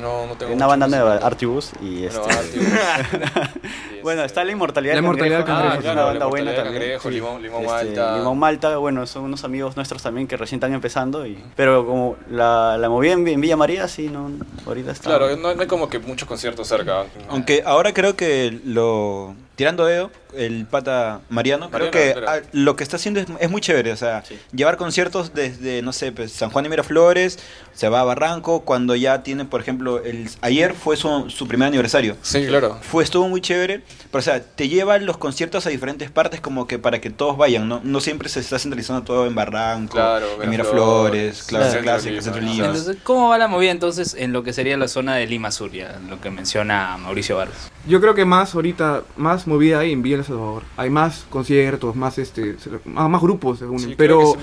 [0.00, 1.16] no, no tengo una banda nueva.
[1.16, 2.18] Artibus, y este...
[2.26, 4.02] Bueno, Artibus.
[4.02, 6.72] bueno, está La Inmortalidad La Inmortalidad del Cangrejo, Ah, una claro, banda La buena también.
[6.74, 8.16] Cangrejo, Limón- Limón Este, Malta.
[8.18, 12.16] Limón Malta, bueno, son unos amigos nuestros también que recién están empezando, y, pero como
[12.30, 14.30] la, la movida en, en Villa María, sí, no,
[14.66, 15.08] ahorita está...
[15.10, 17.04] Claro, no, no hay como que muchos conciertos cerca.
[17.28, 19.34] Aunque ahora creo que lo.
[19.56, 23.60] Tirando dedo, el pata Mariano, creo que ah, lo que está haciendo es, es muy
[23.60, 23.92] chévere.
[23.92, 24.38] O sea, Sí.
[24.52, 27.38] llevar conciertos desde, no sé, pues, San Juan de Miraflores,
[27.74, 31.68] se va a Barranco, cuando ya tiene, por ejemplo, el ayer fue su, su primer
[31.68, 32.16] aniversario.
[32.22, 32.78] Sí, claro.
[32.82, 36.66] Fue, estuvo muy chévere, pero o sea, te llevan los conciertos a diferentes partes como
[36.66, 37.80] que para que todos vayan, ¿no?
[37.84, 42.40] No siempre se está centralizando todo en Barranco, Claro, en Miraflores, claro, Clásica, Lima, Centro.
[42.40, 42.66] Lima.
[42.66, 45.72] Entonces, ¿cómo va la movida entonces en lo que sería la zona de Lima Sur,
[45.72, 47.70] ya, lo que menciona Mauricio Vargas?
[47.86, 50.62] Yo creo que más ahorita, más movida hay en Villa El Salvador.
[50.76, 53.80] Hay más conciertos, más este, se- más, más grupos se unen.
[53.80, 54.34] Sí, pero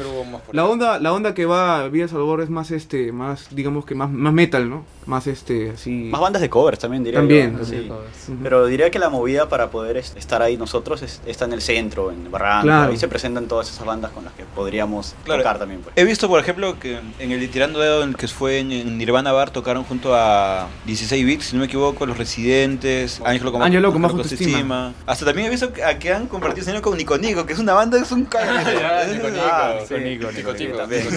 [0.52, 3.86] la onda, la onda que va a Villa El Salvador es más este, más, digamos
[3.86, 4.84] que más, más metal, ¿no?
[5.06, 5.90] Más este, así.
[5.90, 7.60] Más bandas de covers también, diría También, yo.
[7.64, 7.90] también.
[8.26, 8.34] Sí.
[8.42, 11.62] Pero diría que la movida para poder es- estar ahí nosotros es- está en el
[11.62, 12.64] centro, en Barranca.
[12.64, 12.92] Claro.
[12.92, 15.82] Ahí se presentan todas esas bandas con las que podríamos tocar también.
[15.82, 15.94] Pues.
[15.98, 18.98] He visto, por ejemplo, que en el Tirando Dedo, en el que fue en, en
[18.98, 23.62] Nirvana Bar, tocaron junto a 16 Bits, si no me equivoco, Los Residentes, Ángelo con
[23.64, 24.94] Ángelo con Autoestima.
[25.06, 27.60] Hasta también he visto que, a que han compartido escenario con Nico Nico, que es
[27.60, 28.22] una banda, es un.
[28.22, 28.38] Nico
[29.30, 29.94] Nico, Ah, sí.
[29.96, 31.04] Nico Nico, Tico, también.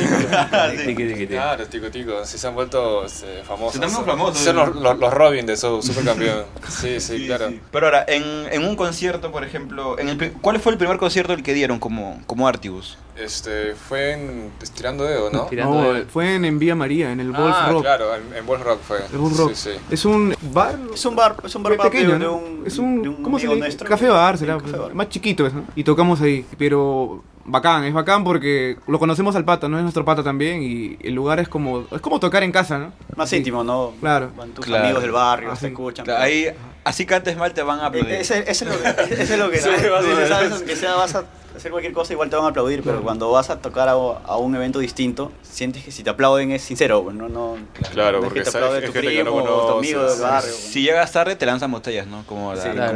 [0.86, 1.26] Sí.
[1.26, 3.75] Claro, Tico Tico, sí se han vuelto este, famosos.
[3.80, 4.38] Se famosos.
[4.38, 6.44] Son los, los, los Robin de su supercampeón.
[6.68, 7.48] Sí, sí, Sí, claro.
[7.48, 7.60] sí.
[7.70, 11.32] Pero ahora, en, en un concierto, por ejemplo, en el, ¿cuál fue el primer concierto
[11.32, 12.98] el que dieron como, como Artibus?
[13.16, 15.48] Este, fue en Estirando Dedo, ¿no?
[15.50, 17.82] No, fue en, en Vía María, en el Wolf ah, Rock.
[17.82, 18.98] claro, en, en Wolf Rock fue.
[19.10, 19.54] El Wolf Rock.
[19.54, 19.78] Sí, sí.
[19.90, 20.78] Es un bar.
[20.92, 22.24] Es un bar, es un bar pequeño, de- ¿no?
[22.24, 23.88] de un- es un, de un ¿cómo se nuestro.
[23.88, 24.58] Café bar, será.
[24.58, 24.94] café bar.
[24.94, 25.64] Más chiquito ¿no?
[25.74, 26.44] Y tocamos ahí.
[26.58, 29.76] Pero bacán, es bacán porque lo conocemos al pata, ¿no?
[29.76, 32.92] Es nuestro pata también y el lugar es como, es como tocar en casa, ¿no?
[33.16, 33.36] Más Sí.
[33.36, 33.92] íntimo, ¿no?
[34.00, 34.30] Claro.
[34.36, 34.84] Van tus Claro.
[34.84, 35.60] amigos del barrio, Así.
[35.62, 36.04] se escuchan.
[36.04, 36.46] Claro, ahí,
[36.86, 38.14] así cantes mal, te van a aplaudir.
[38.14, 39.76] Eh, Ese, ese es lo que, ese es lo que Sí, ¿no?
[39.78, 40.28] Sí, menos.
[40.28, 41.24] sabes, aunque sea vas a
[41.56, 44.36] hacer cualquier cosa igual te van a aplaudir, pero cuando vas a tocar a, a
[44.36, 47.56] un evento distinto, sientes que si te aplauden es sincero, pues, no, no,
[47.92, 49.56] Claro, no es porque que te aplaude que tu gente que no primo o tu
[49.72, 50.20] conoces, amigo del sí.
[50.22, 50.52] barrio.
[50.52, 52.24] Si llegas tarde, te lanzan botellas, ¿no?
[52.26, 52.94] Como la, Sí, como claro.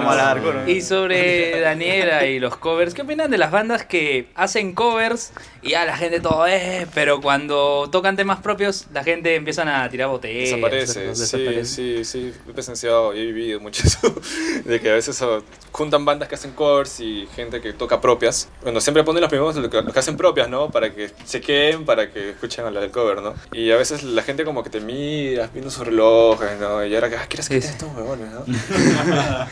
[0.00, 0.66] Como al arco, ¿no?
[0.68, 5.74] Y sobre Daniela y los covers, ¿qué opinan de las bandas que hacen covers y
[5.74, 10.08] a la gente todo es, pero cuando tocan temas propios, la gente empiezan a tirar
[10.08, 10.50] botellas?
[10.52, 11.64] Desaparece, desaparece.
[11.66, 14.14] sí, sí, sí, he presenciado he vivido mucho eso,
[14.64, 18.48] de que a veces oh, juntan bandas que hacen covers y gente que toca propias.
[18.62, 20.70] Bueno, siempre ponen los primeros los que, los que hacen propias, ¿no?
[20.70, 23.34] Para que se queden, para que escuchen a la del cover, ¿no?
[23.52, 26.84] Y a veces la gente como que te mira viendo sus relojes, ¿no?
[26.84, 28.44] Y ahora, ah, ¿quieres que te estos huevones, no?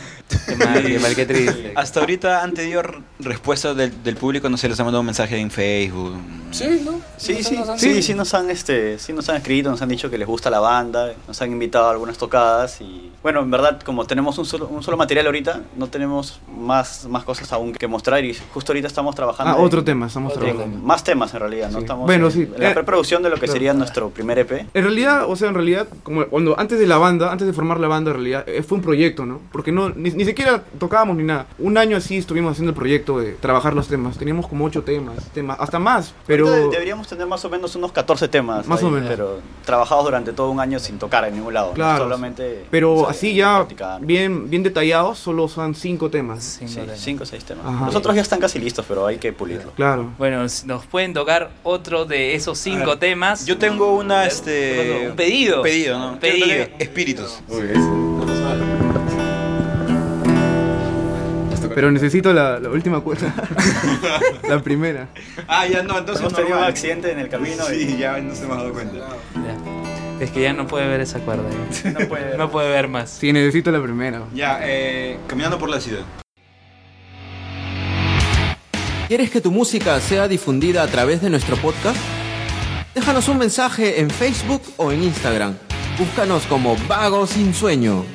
[0.45, 1.73] Qué mal, qué mal, qué triste.
[1.75, 2.83] Hasta ahorita han tenido
[3.19, 6.17] respuestas del, del público, no sé, les han mandado un mensaje en Facebook.
[6.51, 7.01] Sí, ¿no?
[7.17, 10.17] Sí, sí, sí, sí, nos han, este, sí nos han escrito, nos han dicho que
[10.17, 14.05] les gusta la banda, nos han invitado a algunas tocadas y bueno, en verdad como
[14.05, 18.23] tenemos un solo, un solo material ahorita, no tenemos más, más cosas aún que mostrar
[18.25, 20.77] y justo ahorita estamos trabajando Ah, en- otro tema, estamos trabajando.
[20.79, 21.79] más temas en realidad, ¿no?
[21.79, 22.41] Estamos Bueno, en, sí.
[22.55, 23.53] en la Eh, preproducción de lo que claro.
[23.53, 24.65] sería nuestro primer EP.
[24.73, 27.79] En realidad, o sea, en realidad, como cuando antes de la banda, antes de formar
[27.79, 29.39] la banda, en realidad eh, fue un proyecto, ¿no?
[29.51, 31.47] Porque no ni, ni siquiera tocábamos ni nada.
[31.59, 34.17] Un año así estuvimos haciendo el proyecto de trabajar los temas.
[34.17, 36.13] Teníamos como ocho temas, temas hasta más.
[36.27, 38.67] Pero deberíamos tener más o menos unos 14 temas.
[38.67, 39.09] Más ahí, o menos.
[39.09, 41.73] Pero trabajados durante todo un año sin tocar en ningún lado.
[41.75, 42.65] Solamente.
[42.69, 43.48] pero o sea, así ya
[44.01, 46.59] bien bien detallados, solo son cinco temas.
[46.59, 47.65] Sí, cinco o seis temas.
[47.65, 47.85] Ajá.
[47.87, 49.71] Los otros ya están casi listos, pero hay que pulirlo.
[49.71, 50.11] Claro.
[50.17, 53.45] Bueno, nos pueden tocar otro de esos cinco temas.
[53.45, 55.07] Yo tengo una, este...
[55.09, 55.57] Un pedido.
[55.57, 56.11] Un pedido, ¿no?
[56.13, 56.65] Un Quiero pedido.
[56.65, 57.39] tocar Espíritus.
[61.75, 63.33] Pero necesito la, la última cuerda.
[64.49, 65.07] la primera.
[65.47, 67.63] Ah, ya no, entonces Hemos tenido un accidente en el camino.
[67.65, 68.97] Sí, y- ya no se me ha dado cuenta.
[68.97, 69.78] Ya.
[70.19, 71.43] Es que ya no puede ver esa cuerda.
[71.99, 72.37] No puede ver.
[72.37, 73.09] No puede ver más.
[73.09, 74.23] Sí, necesito la primera.
[74.33, 76.03] Ya, eh, caminando por la ciudad.
[79.07, 81.97] ¿Quieres que tu música sea difundida a través de nuestro podcast?
[82.93, 85.55] Déjanos un mensaje en Facebook o en Instagram.
[85.97, 88.05] Búscanos como Vago Sin Sueño.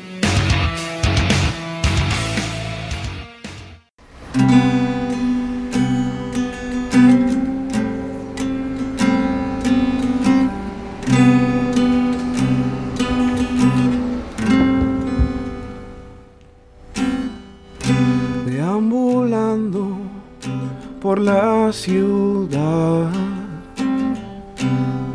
[21.74, 23.10] Ciudad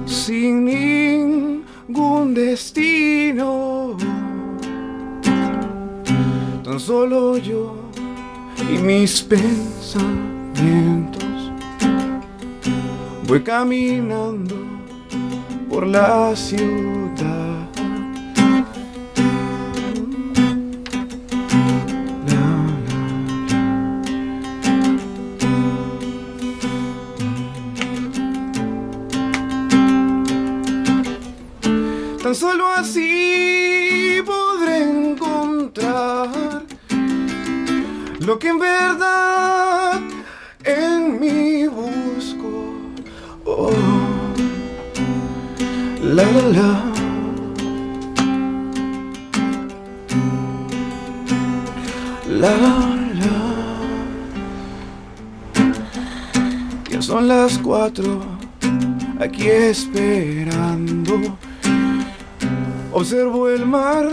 [0.05, 3.95] sin ningún destino.
[6.63, 7.75] Tan solo yo
[8.73, 11.23] y mis pensamientos.
[13.25, 14.55] Voy caminando
[15.69, 17.08] por la ciudad.
[32.29, 36.29] Tan solo así podré encontrar
[38.19, 39.99] lo que en verdad
[40.63, 42.75] en mí busco.
[43.45, 43.71] Oh,
[46.03, 46.83] la la la.
[52.27, 52.89] La la.
[56.91, 58.21] Ya son las cuatro,
[59.19, 61.38] aquí esperando.
[62.99, 64.09] Observo el mar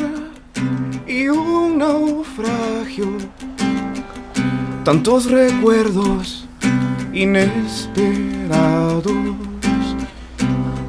[1.09, 3.09] y un naufragio.
[4.85, 6.46] Tantos recuerdos
[7.12, 9.03] inesperados.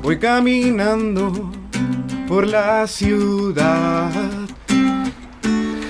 [0.03, 1.49] Voy caminando
[2.27, 4.11] por la ciudad.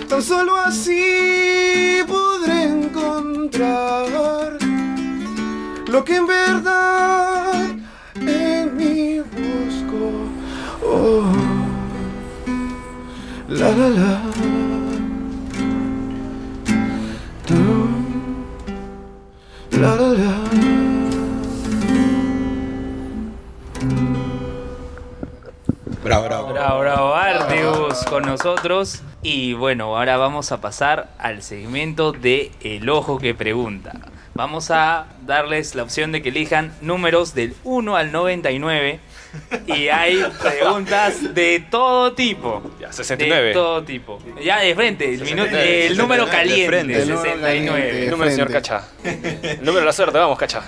[0.07, 4.57] Tan solo así podré encontrar
[5.85, 7.65] lo que en verdad
[8.15, 10.29] en mí busco.
[10.89, 11.36] Oh,
[13.47, 14.21] la la la.
[19.71, 20.37] La la la.
[26.03, 26.53] Bravo, bravo.
[26.53, 29.03] Bravo, bravo, Arteus con nosotros.
[29.21, 33.93] Y bueno, ahora vamos a pasar al segmento de El Ojo que Pregunta.
[34.33, 38.99] Vamos a darles la opción de que elijan números del 1 al 99.
[39.67, 42.61] Y hay preguntas de todo tipo.
[42.79, 43.47] Ya, 69.
[43.47, 44.19] De todo tipo.
[44.43, 48.03] Ya de frente, el, minuto- el número caliente, 69.
[48.05, 48.83] El número, señor Cacha.
[49.03, 50.61] El número de la suerte, vamos, Cacha.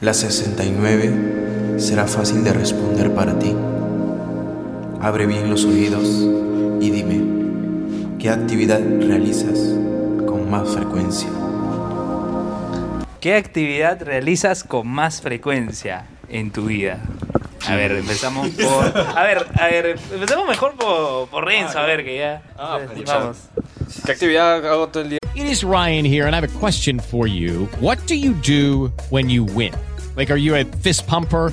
[0.00, 3.54] La 69 será fácil de responder para ti.
[5.00, 6.04] Abre bien los oídos
[6.80, 9.58] y dime, ¿qué actividad realizas
[10.26, 11.28] con más frecuencia?
[13.20, 16.98] ¿Qué actividad realizas con más frecuencia en tu vida?
[17.68, 18.84] A ver, empezamos por.
[19.16, 22.42] A ver, a ver, empezamos mejor por, por Renzo, a ver, que ya.
[22.56, 23.36] vamos.
[24.04, 25.18] ¿Qué actividad hago todo el día?
[25.34, 27.68] It is Ryan here, and I have a question for you.
[27.80, 29.72] What do you do when you win?
[30.16, 31.52] Like, are you a fist pumper?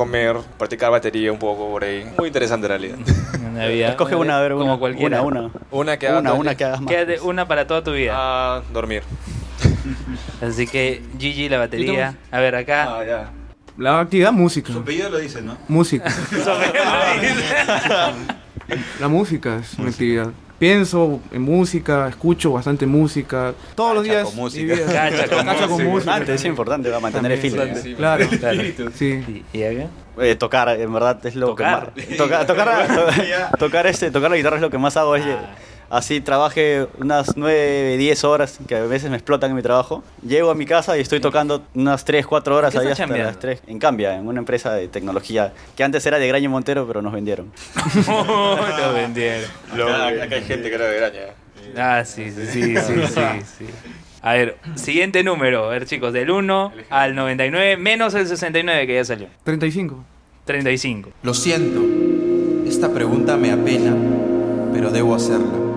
[0.00, 2.10] comer, practicar batería un poco por ahí.
[2.16, 2.96] Muy interesante en realidad.
[3.50, 3.90] Una vida.
[3.90, 5.20] Escoge una, a ver, como una, cualquiera.
[5.20, 5.52] una, una.
[5.70, 6.88] Una que haga Una, una que hagas más.
[6.88, 8.14] Quédate una para toda tu vida.
[8.16, 9.02] Ah, dormir.
[10.40, 12.16] Así que Gigi, la batería.
[12.30, 12.96] A ver, acá.
[12.98, 13.30] Ah, ya.
[13.76, 14.72] La actividad música.
[14.72, 15.58] Su apellido lo dice, ¿no?
[15.68, 16.10] Música.
[19.00, 20.28] La música es una actividad.
[20.60, 23.54] Pienso en música, escucho bastante música.
[23.74, 24.24] Todos los días.
[24.26, 24.74] con música.
[24.74, 24.86] vida.
[24.86, 25.88] Cacha con Cacha con música.
[25.90, 26.14] música.
[26.16, 27.76] Antes es importante, va a mantener el También.
[27.76, 27.96] feeling.
[27.96, 28.26] Claro.
[28.38, 28.62] Claro.
[28.94, 29.42] Sí.
[29.54, 29.86] ¿Y acá?
[30.20, 31.92] Eh, tocar, en verdad, es lo Tocar.
[31.94, 32.16] que más.
[32.18, 35.16] Tocar, tocar, to- tocar, este, tocar la guitarra es lo que más hago.
[35.16, 35.24] Es,
[35.90, 40.02] así trabaje unas 9, 10 horas, que a veces me explotan en mi trabajo.
[40.26, 43.06] Llego a mi casa y estoy tocando unas 3, 4 horas ¿En qué ahí hasta
[43.06, 43.62] las 3.
[43.66, 47.12] En Cambia, en una empresa de tecnología que antes era de Graña Montero, pero nos
[47.12, 47.52] vendieron.
[48.06, 49.50] Lo vendieron.
[49.72, 51.20] Acá, acá hay gente que era de graña.
[51.76, 53.22] Ah, sí, sí, sí, sí, sí,
[53.58, 53.66] sí.
[54.22, 55.64] A ver, siguiente número.
[55.64, 59.28] A ver, chicos, del 1 al 99, menos el 69 que ya salió.
[59.44, 60.04] 35.
[60.44, 61.10] 35.
[61.22, 61.80] Lo siento,
[62.66, 63.94] esta pregunta me apena,
[64.72, 65.69] pero debo hacerla.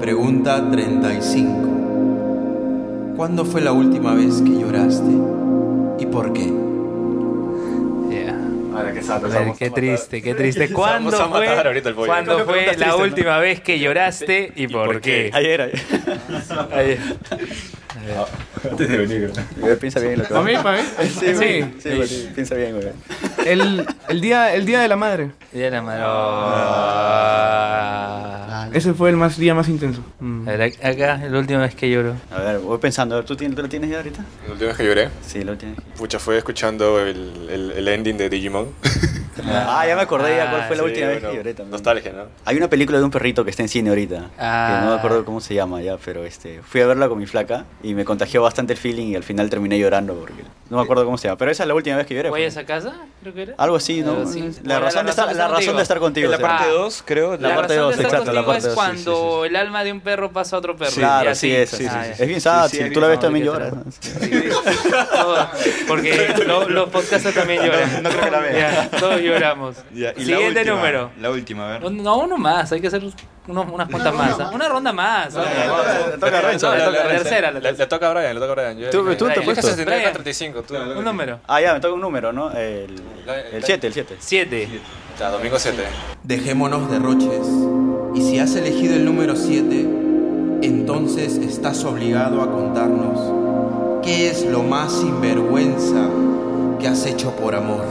[0.00, 3.14] Pregunta 35.
[3.16, 5.10] ¿Cuándo fue la última vez que lloraste?
[5.98, 6.52] ¿Y por qué?
[8.08, 8.38] Yeah.
[8.74, 10.72] Ahora que A ver, qué triste, qué triste.
[10.78, 12.06] ¿Cuándo Vamos a matar fue, ahorita el pollo.
[12.06, 15.30] ¿cuándo fue la última vez que lloraste y por, por qué?
[15.32, 15.36] qué?
[15.36, 15.80] Ayer, ayer.
[16.72, 16.98] Ayer.
[18.70, 19.32] Antes de venir.
[19.56, 20.52] Güey, Piensa bien lo que ¿Para mí?
[20.62, 20.88] ¿Para mí?
[21.04, 21.34] Sí.
[21.34, 21.64] Sí.
[21.80, 22.88] Sí, güey, piensa bien, güey.
[23.46, 25.30] El, el, día, el día de la madre.
[25.52, 26.04] Ya la mano.
[27.30, 28.68] Ah.
[28.72, 30.02] Ese fue el más, día más intenso.
[30.20, 30.48] Mm.
[30.48, 32.14] A ver, acá, la última vez que lloró.
[32.30, 34.22] A ver, voy pensando, ¿tú, tienes, ¿tú lo tienes ya ahorita?
[34.46, 35.78] La última vez que lloré, Sí, lo tienes.
[35.96, 38.68] pucha, fue escuchando el, el, el ending de Digimon.
[39.70, 41.70] Ah, ya me acordé ya cuál fue la Sí, última vez bueno, que lloré también.
[41.72, 42.24] Nostalgia, ¿no?
[42.44, 44.30] Hay una película de un perrito que está en cine ahorita.
[44.38, 44.78] Ah.
[44.80, 47.26] Que no me acuerdo cómo se llama ya, pero este, fui a verla con mi
[47.26, 50.82] flaca y me contagió bastante el feeling y al final terminé llorando porque no me
[50.82, 51.38] acuerdo cómo se llama.
[51.38, 52.30] Pero esa es la última vez que lloré.
[52.30, 52.48] ¿Voy a fue.
[52.48, 52.94] esa casa?
[53.22, 53.54] Creo que era.
[53.58, 54.12] Algo así, ¿no?
[54.12, 54.50] Algo así.
[54.64, 56.26] La, razón de estar, la razón de estar contigo.
[56.26, 57.36] En la parte 2, creo.
[57.36, 59.84] La parte razón dos, de estar exacto, la parte es dos, sí, cuando el alma
[59.84, 60.92] de un perro pasa a otro perro.
[60.94, 61.54] Claro, sí, así.
[61.54, 61.70] es.
[61.70, 62.14] sí, Ah, sí, ya.
[62.16, 62.22] sí.
[62.22, 63.72] Es bien sad, si tú la ves también lloras.
[65.12, 65.50] Todo,
[65.86, 68.02] porque lo- los podcasters también lloran.
[68.02, 68.90] no creo que la vea.
[69.34, 69.76] Lloramos.
[69.94, 71.10] Ya, y la Siguiente última, número.
[71.20, 71.92] La última, a ver.
[71.92, 73.14] No, uno más, hay que hacer unos-
[73.72, 74.38] unas cuantas más.
[74.40, 74.50] ¿ah?
[74.52, 75.34] Una ronda más.
[75.36, 75.44] ¿ah?
[76.12, 77.22] Le toca a Renzo, No, le la, toca a la Renzo.
[77.24, 78.78] tercera, la Le, toca a Brian, le toca a Brian.
[78.78, 79.34] Yo Tú- dije- tú te.
[79.54, 80.12] 69, Brian.
[80.12, 80.62] 35.
[80.62, 80.74] Tú.
[80.76, 81.40] Un número.
[81.46, 82.50] Ah, ya, me toca un número, ¿no?
[82.52, 82.90] El
[83.62, 84.16] 7, el 7.
[84.18, 84.68] Siete.
[85.18, 85.82] Ya, domingo 7.
[86.22, 87.46] Dejémonos derroches.
[88.14, 89.86] Y si has elegido el número 7,
[90.62, 96.08] entonces estás obligado a contarnos qué es lo más sinvergüenza
[96.80, 97.84] que has hecho por amor.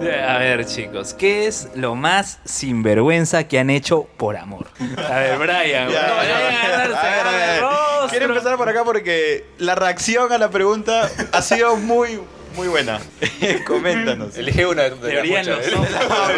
[0.00, 4.66] A ver, chicos, ¿qué es lo más sinvergüenza que han hecho por amor?
[4.96, 5.90] A ver, Brian.
[5.90, 6.68] Ya, no, ya, Brian, ya.
[6.70, 7.60] ganarse, A ver, a ver.
[7.60, 8.06] Rosa.
[8.10, 12.18] quiero empezar por acá porque la reacción a la pregunta ha sido muy,
[12.56, 13.00] muy buena.
[13.66, 14.36] Coméntanos.
[14.36, 15.90] Elige una de, de Teoría las en muchas, los ¿eh?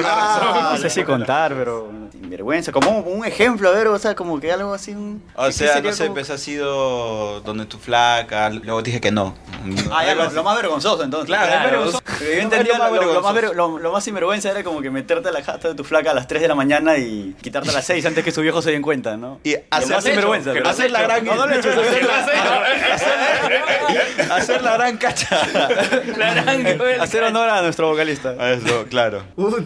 [0.05, 2.73] Ah, no sé si contar, pero sin vergüenza.
[2.73, 4.93] Como un ejemplo, a ver, o sea, como que algo así.
[4.93, 9.11] Un, O ¿qué sea, no sé, pues ha sido donde tu flaca, luego dije que
[9.11, 9.35] no.
[9.93, 11.27] Ah, ya, lo, lo más vergonzoso entonces.
[11.29, 14.91] Claro, yo entendía lo más lo, más ver- lo- lo más sinvergüenza era como que
[14.91, 17.71] meterte a la jata de tu flaca a las 3 de la mañana y quitarte
[17.71, 19.39] a las 6 antes que su viejo se den cuenta, ¿no?
[19.45, 20.53] Y lo hacer- más sinvergüenza.
[20.65, 21.71] hacer la gran- No, no lo he hecho.
[21.71, 25.39] hacer la- hacer- Hacer la gran cacha.
[27.01, 28.53] Hacer honor a nuestro vocalista.
[28.53, 29.23] Eso, claro.
[29.37, 29.57] Puta.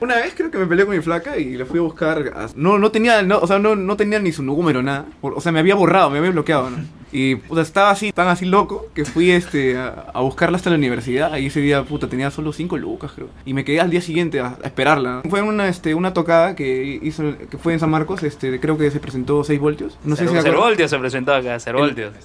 [0.00, 2.32] Una vez creo que me peleé con mi flaca y le fui a buscar.
[2.34, 5.06] a- No, no tenía, no, o sea, no, no tenía ni su número, nada.
[5.20, 6.78] O sea, me había borrado, me había bloqueado, ¿no?
[7.12, 10.76] Y puta, estaba así, tan así loco, que fui este, a, a buscarla hasta la
[10.76, 11.36] universidad.
[11.36, 13.28] Y ese día, puta, tenía solo 5 lucas, creo.
[13.44, 15.22] Y me quedé al día siguiente a, a esperarla.
[15.28, 18.90] Fue una, este, una tocada que hizo, que fue en San Marcos, este, creo que
[18.90, 19.98] se presentó 6 voltios.
[20.04, 20.42] No sé si se.
[20.42, 22.14] Cervoltios se presentó acá, Cervoltios.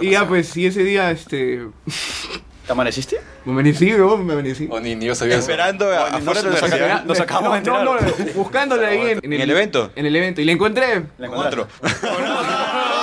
[0.00, 1.66] Y ya, pues, y ese día, este...
[2.66, 3.20] ¿Te amaneciste?
[3.44, 4.16] Me amanecí, ¿no?
[4.18, 4.68] Me amanecí.
[4.70, 5.42] O ni, ni yo sabía eso.
[5.42, 8.26] Esperando a- Bueno, afuera nos- nos nos acabamos de No, no, enterar.
[8.28, 9.90] no, buscándole ahí en, ¿En el evento?
[9.96, 10.40] En el evento.
[10.40, 11.02] Y la encontré.
[11.18, 11.38] La Con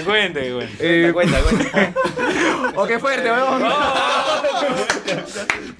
[0.00, 0.76] Que cuente, que cuente.
[1.08, 1.92] Eh, Cuenta, cuenta.
[2.76, 3.62] oh, qué fuerte, weón.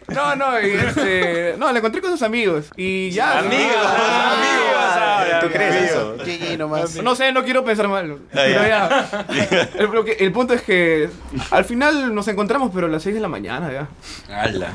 [0.09, 1.55] No, no, y este.
[1.57, 2.67] No, la encontré con sus amigos.
[2.77, 3.39] Y ya.
[3.39, 5.41] Amigos, amigos.
[5.41, 6.17] ¿Tú crees eso?
[6.19, 6.97] GG nomás.
[6.97, 8.19] No sé, no quiero pensar mal.
[8.33, 9.09] Pero ya.
[9.79, 11.09] El, el punto es que
[11.53, 13.89] al final nos encontramos, pero a las 6 de la mañana ya.
[14.35, 14.71] Ala.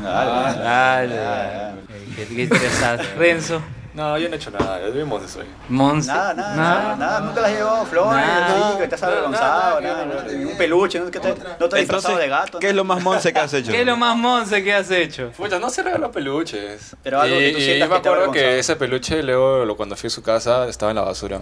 [0.64, 1.82] Dale.
[2.16, 3.04] ¿Qué, qué interesante.
[3.18, 3.62] Renzo.
[3.96, 4.82] No, yo no he hecho nada.
[4.86, 5.48] Yo vimos eso ahí.
[5.70, 6.08] Monse.
[6.12, 6.76] Nada, nada, Nada.
[6.84, 8.88] nada, nada, nunca las has llevado flores, Nada.
[8.89, 10.04] te has avergonzado, nada,
[10.52, 11.30] un peluche, no, que te,
[11.60, 12.60] no te has disfrazado de gato.
[12.60, 13.72] ¿Qué es lo más monce que has hecho?
[13.72, 15.32] ¿Qué es lo más Monse que has hecho?
[15.38, 16.96] Pucha, no se regaló peluches.
[17.04, 19.78] Pero algo que tú Y- y sientas yo me acuerdo que ese peluche, luego, lo-
[19.78, 21.39] cuando fui a su casa, estaba en la basura.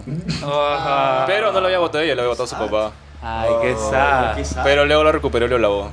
[1.26, 2.92] Pero no lo había botado ella, lo había botado su papá.
[3.22, 4.36] Ay, qué sad.
[4.36, 4.62] Qué sad.
[4.64, 5.90] Pero luego lo recuperó y lo lavó.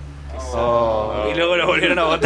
[0.54, 2.04] Oh, Y luego lo volvieron a.
[2.04, 2.18] No,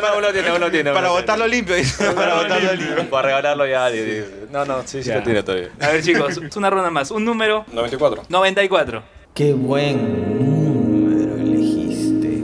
[0.00, 0.92] no, uno tiene, uno tiene.
[0.92, 2.12] Para uno botarlo limpio, dice.
[2.12, 2.84] Para botarlo tiene.
[2.86, 3.10] limpio.
[3.10, 3.90] Para regalarlo ya.
[3.90, 5.16] di- di- No, no, sí, sí Ya.
[5.16, 5.68] lo tiene todavía.
[5.80, 7.10] A ver, chicos, es una ronda más.
[7.10, 8.22] Un número 94.
[8.28, 9.02] 94.
[9.34, 12.38] Qué buen número elegiste.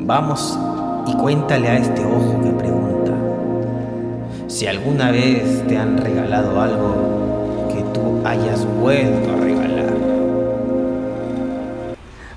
[0.00, 0.58] Vamos
[1.06, 3.12] y cuéntale a este ojo que pregunta.
[4.48, 9.53] Si alguna vez te han regalado algo que tú hayas vuelto a regalar.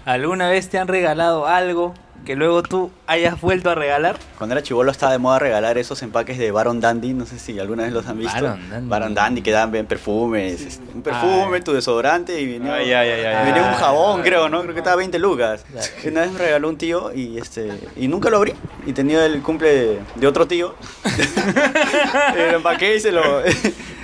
[0.08, 1.94] ¿Alguna vez te han regalado algo
[2.26, 4.16] que luego tú hayas vuelto a regalar?
[4.38, 7.60] Cuando era chivolo estaba de moda regalar esos empaques de Baron Dandy, no sé si
[7.60, 8.42] alguna vez los han visto.
[8.42, 8.90] Baron Dandy.
[8.90, 11.62] Baron Dandy que dan bien perfumes, este, un perfume, Ay.
[11.62, 13.74] tu desodorante y venía, Ay, ay, ay, ay, venía ay.
[13.74, 14.62] un jabón, creo, ¿no?
[14.62, 15.66] Creo que estaba 20 lucas.
[16.06, 18.54] Una vez me regaló un tío y este y nunca lo abrí
[18.86, 20.74] y tenía el cumple de, de otro tío.
[22.34, 23.42] y lo empaqué y se lo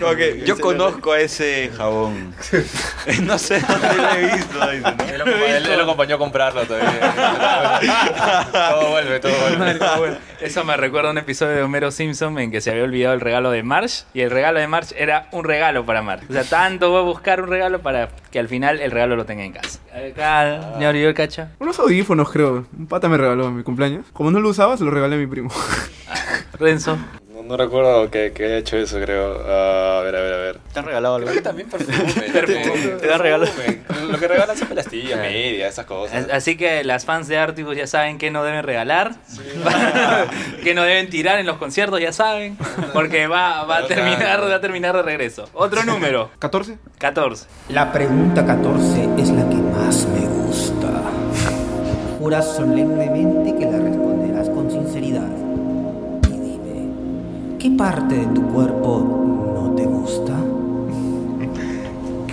[0.04, 2.34] Como que yo conozco a ese jabón.
[3.24, 4.72] no sé dónde lo he visto.
[4.72, 5.04] dice, ¿no?
[5.06, 7.14] Él lo, acompa- él- él lo acompañó a comprarlo todavía.
[8.52, 9.32] todo vuelve, todo
[9.98, 10.18] vuelve.
[10.42, 13.22] Eso me recuerda a un episodio de Homero Simpson en que se había olvidado el
[13.22, 16.26] regalo de Marge y el regalo de Marge era un regalo para Marge.
[16.30, 19.26] O sea, tanto voy a buscar un regalo para que al final el regalo lo
[19.26, 19.80] tenga en casa.
[19.94, 21.52] Acá, señor, ¿y el cacha?
[21.60, 22.66] Unos audífonos, creo.
[22.78, 24.06] Un pata me regaló en mi cumpleaños.
[24.14, 25.50] Como no lo usaba, se lo regalé a mi primo.
[26.60, 26.98] Renzo.
[27.46, 29.42] No, recuerdo que, que haya hecho eso, creo.
[29.46, 30.60] Ah, a ver, a ver, a ver.
[30.72, 31.28] ¿Te han regalado algo?
[31.28, 31.98] Creo que también perfume.
[32.34, 32.88] Perfume.
[33.00, 33.46] Te dan regalo.
[33.46, 34.12] Perfume.
[34.12, 36.30] Lo que regalan son pastillas, medias, esas cosas.
[36.32, 39.16] Así que las fans de Articus ya saben que no deben regalar,
[40.64, 42.58] que no deben tirar en los conciertos, ya saben,
[42.94, 45.50] porque va, va a terminar, va a terminar de regreso.
[45.54, 46.32] Otro número.
[46.40, 46.78] ¿14?
[46.98, 47.46] 14.
[47.70, 50.90] La pregunta 14 es la que más me gusta.
[52.20, 53.43] Juras solemnemente
[57.64, 60.38] ¿qué parte de tu cuerpo no te gusta?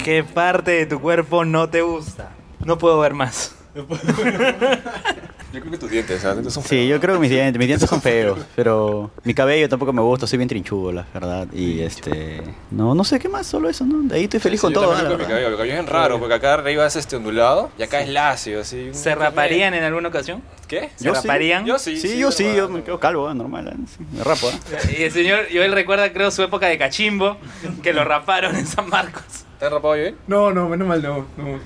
[0.03, 2.31] ¿Qué parte de tu cuerpo no te gusta?
[2.65, 3.55] No puedo ver más.
[5.53, 8.01] Yo creo que tus dientes, son Sí, yo creo que mis dientes, mis dientes son
[8.01, 11.49] feos, pero mi cabello tampoco me gusta, soy bien trinchudo, la verdad.
[11.53, 12.41] Y este,
[12.71, 14.03] no, no sé qué más, solo eso, ¿no?
[14.09, 14.93] De ahí estoy feliz Sí, con yo todo.
[14.93, 15.51] con mi cabello.
[15.51, 18.91] Mi cabello es raro, porque acá arriba es este ondulado y acá es lacio, así.
[18.93, 20.43] ¿Se raparían en alguna ocasión?
[20.69, 20.91] ¿Qué?
[20.97, 21.23] ¿Se Yo sí.
[21.23, 21.67] raparían?
[21.67, 21.97] Yo sí.
[22.01, 23.35] Sí, yo sí, yo me quedo calvo, ¿eh?
[23.35, 23.77] normal, ¿eh?
[23.89, 24.49] Sí, me rapo.
[24.51, 24.97] ¿eh?
[24.99, 27.39] Y el señor Joel recuerda, creo, su época de cachimbo,
[27.83, 29.25] que lo raparon en San Marcos.
[29.61, 30.11] ¿Te has rapado yo?
[30.27, 31.27] No, no, menos mal no.
[31.37, 31.61] No, menos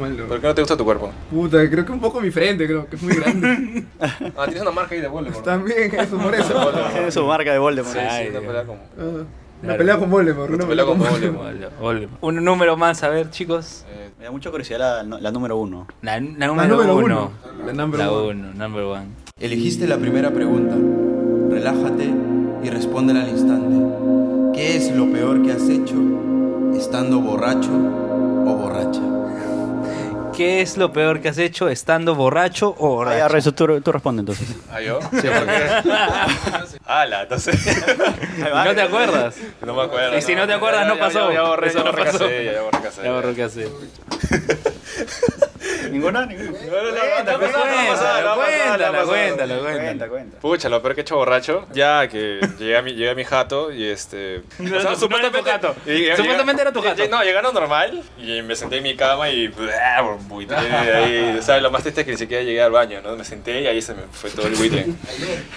[0.00, 0.24] mal no.
[0.26, 1.10] ¿Por qué no te gusta tu cuerpo?
[1.30, 3.84] Puta, creo que un poco mi frente, creo que es muy grande.
[4.36, 5.42] Ah, tienes una marca ahí de Voldemort.
[5.44, 6.70] También, eso por eso.
[6.92, 7.94] Tiene su marca de Voldemort.
[7.94, 8.76] Sí, Ay, sí, una pelea con...
[8.76, 9.24] Ah,
[9.62, 10.50] Una pelea con Voldemort.
[10.52, 12.10] Una pelea con Voldemort.
[12.20, 13.84] Un número más, a ver, chicos.
[14.18, 15.86] Me da mucha curiosidad la, la número uno.
[16.02, 17.04] La, la número, número uno.
[17.04, 17.66] uno.
[17.66, 18.30] La number La one.
[18.40, 19.06] uno, number one.
[19.40, 20.74] Elegiste la primera pregunta.
[21.54, 22.10] relájate
[22.62, 24.52] y respóndele al instante.
[24.54, 25.94] ¿Qué es lo peor que has hecho
[26.76, 29.00] estando borracho o borracha?
[30.36, 33.18] ¿Qué es lo peor que has hecho estando borracho o borracho?
[33.18, 34.46] Ya, Renzo, tú, tú responde entonces.
[34.70, 35.00] ¿Ah, yo?
[35.10, 36.78] Sí, porque...
[36.86, 37.56] Ala, entonces...
[38.38, 39.34] ¿No te acuerdas?
[39.66, 40.16] No me acuerdo.
[40.16, 41.28] Y si no te acuerdas, Ya, no ya, pasó.
[41.28, 42.18] Ya, ya borré, Eso ya no borré pasó.
[42.30, 42.78] ya borré.
[43.02, 43.68] Ya borró que hacer.
[45.90, 46.26] ¿Ninguna?
[46.26, 46.58] ¿Ninguna?
[49.06, 50.38] Cuéntalo, Cuenta, cuenta.
[50.40, 53.24] Pucha, lo peor que he hecho borracho, ya que llegué a mi, llegué a mi
[53.24, 54.42] jato y este...
[54.58, 55.74] No, no, no era tu jato.
[55.86, 57.08] y- y- Supuestamente era tu y- jato.
[57.08, 59.48] No, llegaron normal y me senté en mi cama y...
[60.28, 61.62] buitré de ahí, ¿sabes?
[61.62, 63.16] Lo más triste es que ni siquiera llegué al baño, ¿no?
[63.16, 64.86] Me senté y ahí se me fue todo el buitre.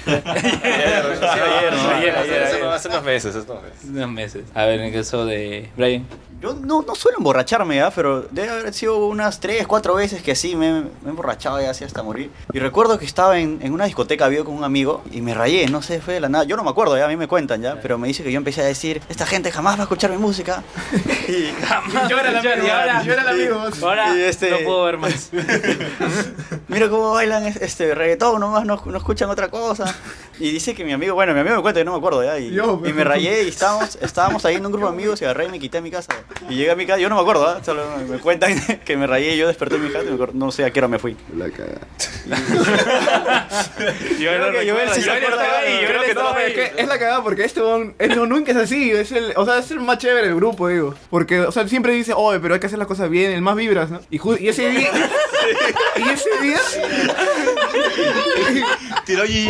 [0.05, 2.43] ayer, ayer, ayer, ayer.
[2.43, 3.83] Hace unos- hace unos meses, hace unos meses.
[3.89, 4.43] Unos meses.
[4.53, 6.05] A ver, en el caso de Brian.
[6.41, 10.35] Yo no, no suelo emborracharme ya, pero debe haber sido unas 3, 4 veces que
[10.35, 12.31] sí, me, me he emborrachado ya así hasta morir.
[12.53, 15.67] Y recuerdo que estaba en, en una discoteca, vivo con un amigo, y me rayé,
[15.67, 16.43] no sé, fue de la nada.
[16.45, 18.37] Yo no me acuerdo, ya a mí me cuentan ya, pero me dice que yo
[18.37, 20.63] empecé a decir, esta gente jamás va a escuchar mi música.
[21.27, 21.49] y
[22.09, 23.63] Yo era el amigo, y ahora, yo era el amigo.
[23.83, 25.29] Ahora y este- no puedo ver más.
[26.67, 29.93] Mira cómo bailan es- este reggaetón, nomás no, no escuchan otra cosa.
[30.41, 32.39] Y dice que mi amigo, bueno, mi amigo me cuenta que no me acuerdo ya.
[32.39, 35.25] Y, Yo, y me rayé y estábamos, estábamos ahí en un grupo de amigos y
[35.25, 36.11] agarré y me quité a mi casa.
[36.49, 37.61] Y llegué a mi casa, yo no me acuerdo, ¿ah?
[37.63, 40.33] solo me cuentan que me rayé y yo desperté en mi casa y me acuerdo-
[40.33, 41.15] no sé a qué hora me fui.
[41.37, 41.81] La cagada.
[44.19, 46.47] Yo Creo que Joel sí se acuerda ahí, yo creo que ahí.
[46.47, 49.33] es que es la cagada porque este bon, es, no, nunca es así, es el,
[49.35, 50.95] o sea, es el más chévere del grupo, digo.
[51.09, 53.41] Porque, o sea, él siempre dice, oye, pero hay que hacer las cosas bien, el
[53.41, 53.99] más vibras, ¿no?
[54.09, 54.89] Y, y ese día,
[55.97, 56.59] y ese día,
[59.05, 59.49] Tiró y...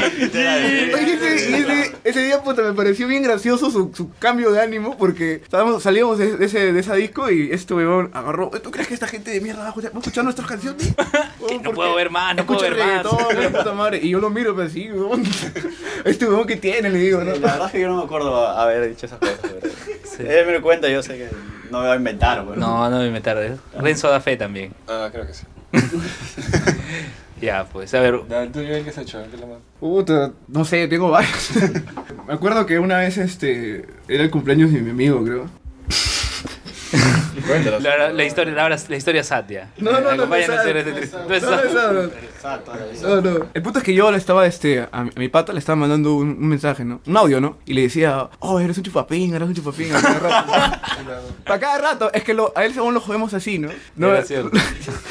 [0.82, 4.62] y ese, y ese- ese día, puta, me pareció bien gracioso su, su cambio de
[4.62, 8.72] ánimo porque estábamos, salíamos de, de ese, de esa disco y este weón agarró, ¿tú
[8.72, 10.94] crees que esta gente de mierda va a escuchar, va a escuchar nuestras canciones?
[11.64, 13.52] No puedo ver más, no puedo Escucha ver más.
[13.52, 14.00] puta madre.
[14.02, 15.24] Y yo lo miro, pero sí, weón.
[16.06, 17.32] Este weón que tiene, le digo, ¿no?
[17.34, 19.38] La verdad es que yo no me acuerdo haber dicho esas cosas.
[19.42, 21.28] pero- Él me lo cuenta, yo sé que
[21.70, 22.46] no me va a inventar.
[22.46, 22.58] pues.
[22.58, 23.58] No, no me tarde.
[23.78, 24.74] Renzo da fe también.
[24.88, 25.44] Ah, creo que sí.
[27.42, 28.22] Ya, pues, a ver.
[28.52, 28.62] ¿Tú,
[30.48, 31.52] no sé, tengo varios.
[32.28, 35.61] Me acuerdo que una vez este era el cumpleaños de mi amigo, creo.
[37.82, 39.70] La, la historia, ahora la historia Satya.
[39.78, 40.50] No, no, no, no, es
[43.02, 43.48] No, no.
[43.54, 45.76] El punto es que yo le estaba, este, a mi, a mi pata le estaba
[45.76, 47.02] mandando un, un mensaje, ¿no?
[47.06, 47.58] Un audio, ¿no?
[47.66, 49.94] Y le decía, oh, eres un chupapín, eres un chupapín.
[49.96, 50.54] A cada rato.
[51.46, 52.12] Para cada rato.
[52.14, 53.70] Es que lo, a él según lo jodemos así, ¿no?
[53.96, 54.58] no Era cierto.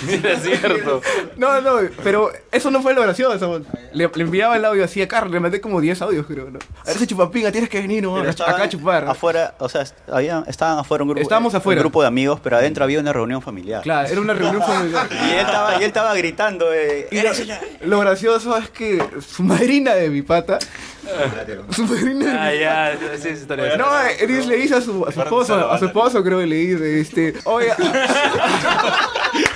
[0.08, 1.00] Era cierto.
[1.36, 3.62] No, no, pero eso no fue lo gracioso.
[3.92, 6.58] Le, le enviaba el audio así a Carlos, le mandé como 10 audios, creo, ¿no?
[6.84, 8.16] Eres un chupapinga, tienes que venir, ¿no?
[8.16, 9.04] Acá a chupar.
[9.08, 11.80] Afuera, o sea, había, estaban afuera un grupo, Estábamos afuera.
[11.80, 13.82] un grupo de amigos, pero adentro había una reunión familiar.
[13.82, 15.08] Claro, era una reunión familiar.
[15.28, 17.30] Y él estaba, y él estaba gritando, eh, Y lo,
[17.86, 20.58] lo gracioso es que su madrina de mi pata.
[21.74, 23.76] Su madrina Ah, de mi ya, sí, esa historia.
[23.76, 23.86] No,
[24.20, 26.56] él dice- le dice a su, a su esposo, a su esposo creo que le
[26.56, 27.68] dice, este, oye,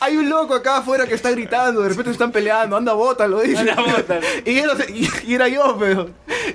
[0.00, 3.58] hay un loco acá afuera que está gritando, de repente están peleando, anda bótalo, dice.
[3.58, 4.20] Anda, bótalo.
[4.44, 6.10] y, él, y, y era yo, pero,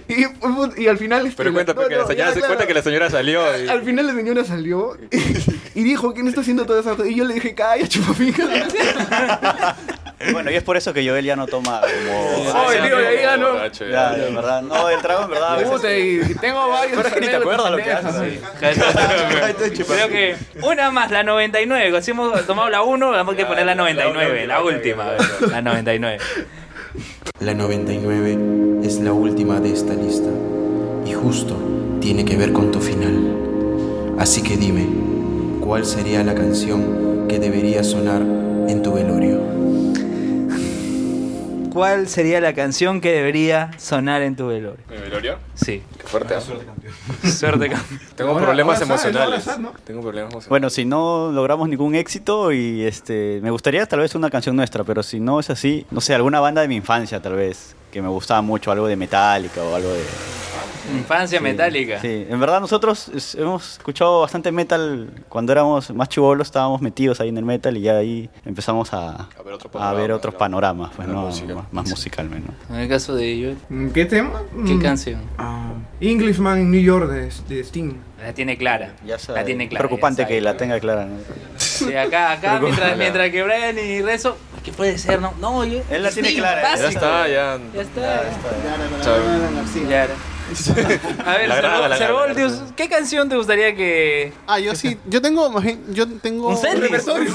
[0.07, 1.25] y, y al final...
[1.25, 2.53] este, Pero cuenta, no, porque no, la señora ya, se claro.
[2.53, 3.67] cuenta que la señora salió y...
[3.67, 7.05] Al final la señora salió y, y dijo, ¿quién está haciendo todo eso?
[7.05, 8.47] Y yo le dije, calla, chupapica.
[10.31, 12.65] Bueno, y es por eso que Joel ya no toma como...
[12.65, 13.53] Oye, tío, ahí ya no.
[13.53, 14.61] Borracho, Ya, de verdad.
[14.61, 15.53] No, el trago en verdad.
[15.53, 16.97] a veces- Puta, y, tengo varios.
[16.97, 18.15] Pero es que ni te acuerdas lo que haces.
[18.15, 19.83] sí.
[19.87, 22.01] Creo que una más, la 99.
[22.01, 25.05] Si hemos tomado la 1, vamos que poner la 99, la última.
[25.49, 26.17] La 99.
[27.39, 28.37] La 99
[28.83, 30.29] es la última de esta lista
[31.05, 31.57] y justo
[31.99, 34.15] tiene que ver con tu final.
[34.19, 34.87] Así que dime,
[35.61, 39.41] ¿cuál sería la canción que debería sonar en tu velorio?
[41.73, 44.83] ¿Cuál sería la canción que debería sonar en tu velorio?
[44.89, 45.37] ¿Mi velorio?
[45.55, 45.81] Sí.
[45.97, 46.35] Qué fuerte.
[46.35, 46.41] ¿eh?
[47.29, 47.99] Suerte, campeón.
[48.15, 49.43] Tengo Ahora- problemas ahora sabes, ahora emocionales.
[49.43, 49.73] sabes, ¿no?
[49.83, 50.49] Tengo problemas emocionales.
[50.49, 54.83] Bueno, si no logramos ningún éxito y este, me gustaría tal vez una canción nuestra,
[54.83, 58.01] pero si no es así, no sé, alguna banda de mi infancia tal vez, que
[58.01, 60.03] me gustaba mucho, algo de Metallica o algo de...
[60.91, 61.99] Infancia metálica.
[62.01, 67.19] Sí, en verdad nosotros es- hemos escuchado bastante metal cuando éramos más chivolos, estábamos metidos
[67.21, 70.11] ahí en el metal y ya ahí empezamos a, A ver otro a panorama, ver
[70.11, 70.37] otros ¿no?
[70.39, 71.53] panoramas, pues La no, música.
[71.55, 72.51] más, más musicalmente.
[72.69, 72.75] ¿no?
[72.75, 74.41] En el caso de Joel, ¿Qué tema?
[74.65, 75.21] ¿qué Mm, canción?
[75.37, 75.71] ah,
[76.01, 77.93] Englishman in New York de, de Sting.
[78.21, 78.93] La tiene clara.
[79.05, 79.85] Ya La sabe, tiene clara.
[79.87, 81.05] preocupante ya que la tenga clara.
[81.05, 81.17] ¿no?
[81.57, 85.19] Sí, acá, acá mientras, mientras que Brian y Rezo, ¿qué puede ser?
[85.21, 85.81] No, no, yo.
[85.89, 87.59] Él la tiene sí, clara, Ya está, ya.
[87.73, 88.23] Ya está.
[89.01, 89.15] Chao.
[89.89, 90.13] Ya era.
[91.25, 91.97] A ver, La grada, la grada.
[91.97, 94.33] Cervoltius, ¿qué canción te gustaría que...?
[94.47, 96.49] Ah, yo sí, yo tengo, más bien, yo tengo...
[96.49, 97.07] Un setlist.
[97.07, 97.27] Un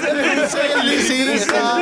[0.00, 1.78] setlist, sí, está-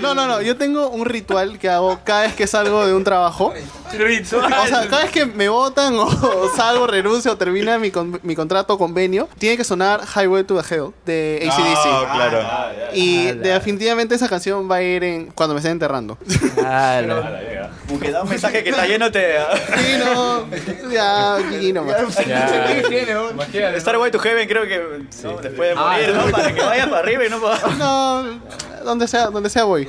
[0.00, 3.04] No, no, no, yo tengo un ritual que hago cada vez que salgo de un
[3.04, 3.52] trabajo.
[3.52, 8.20] O sea, cada vez que me votan o, o salgo, renuncio o termina mi, con-
[8.22, 11.86] mi contrato o convenio, tiene que sonar Highway to the Hell de ACDC.
[11.86, 12.40] Ah, claro.
[12.92, 16.18] Y definitivamente esa canción va a ir en cuando me estén enterrando.
[17.88, 19.36] Aunque da un mensaje que está lleno te...
[19.78, 20.46] Sí, no,
[20.90, 22.18] ya, aquí nomás.
[23.76, 24.78] Star Way to Heaven creo que
[25.24, 25.36] ¿no?
[25.38, 26.30] después de morir, ¿no?
[26.30, 28.40] Para que vayas para arriba y no para No,
[28.84, 29.88] donde sea, donde sea voy.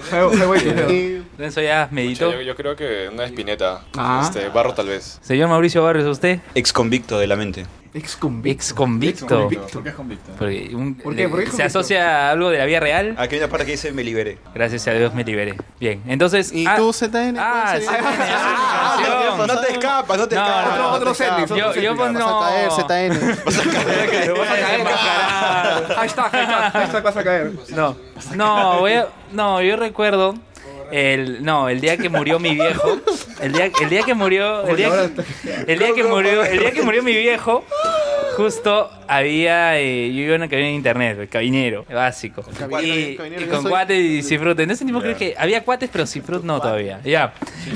[0.89, 2.31] Y- Renzo ya meditó.
[2.31, 3.81] Yo, yo creo que una espineta.
[3.97, 4.21] Ah.
[4.23, 5.19] Este, barro tal vez.
[5.21, 6.39] Señor Mauricio Barrios, ¿usted?
[6.55, 7.65] Ex convicto de la mente.
[7.91, 8.51] Ex convicto.
[8.51, 9.27] Ex convicto.
[9.27, 10.31] ¿Por qué es convicto?
[10.37, 11.23] Porque un- ¿Por qué?
[11.23, 13.15] le- ¿Por qué es ¿Se asocia a algo de la vida real?
[13.17, 14.37] Aquí hay una parte que dice me liberé.
[14.53, 15.55] Gracias a Dios me liberé.
[15.79, 16.51] Bien, entonces...
[16.53, 17.37] ¿Y ah, tú, ZN?
[17.39, 17.73] Ah.
[17.87, 19.37] Ah, ¿qué canción.
[19.37, 19.47] pasó?
[19.47, 20.77] No te escapas, no te No, escapas.
[20.77, 22.41] no, Otro setlist, Yo, otro yo no.
[22.41, 23.35] Vas a caer, ZN.
[25.95, 27.51] Hashtag, hashtag, hashtag vas a caer.
[27.69, 27.95] No,
[28.35, 30.35] no, voy a- no, yo recuerdo
[30.91, 32.99] el, no, el día que murió mi viejo,
[33.41, 36.71] el día, el día que murió, el día, que- el día que murió, el día
[36.71, 37.63] que murió mi viejo,
[38.37, 42.43] justo había, eh, yo iba en una cabina de internet, el cabinero, básico,
[42.81, 43.71] y, cabinero, y yo con soy.
[43.71, 44.59] cuates y cifrut.
[44.59, 47.01] En ese tiempo creo que había cuates, pero cifrut no todavía.
[47.03, 47.33] Ya,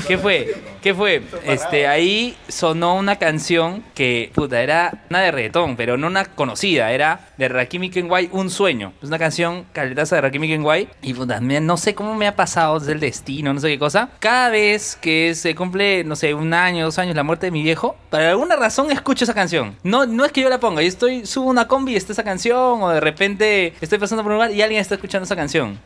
[0.08, 0.56] ¿qué fue?
[0.82, 1.24] ¿Qué fue?
[1.46, 6.92] Este, ahí sonó una canción que, puta, era una de reggaetón, pero no una conocida,
[6.92, 8.94] era de Rakimi Kenway, Un Sueño.
[9.02, 10.88] Es una canción caletaza de Rakimi Kenway.
[11.02, 14.10] Y puta, no sé cómo me ha pasado, es el destino, no sé qué cosa.
[14.20, 17.64] Cada vez que se cumple, no sé, un año, dos años la muerte de mi
[17.64, 19.76] viejo, por alguna razón escucho esa canción.
[19.84, 22.24] No, no es que yo la ponga, yo estoy, subo una combi y está esa
[22.24, 25.80] canción, o de repente estoy pasando por un lugar y alguien está escuchando esa canción.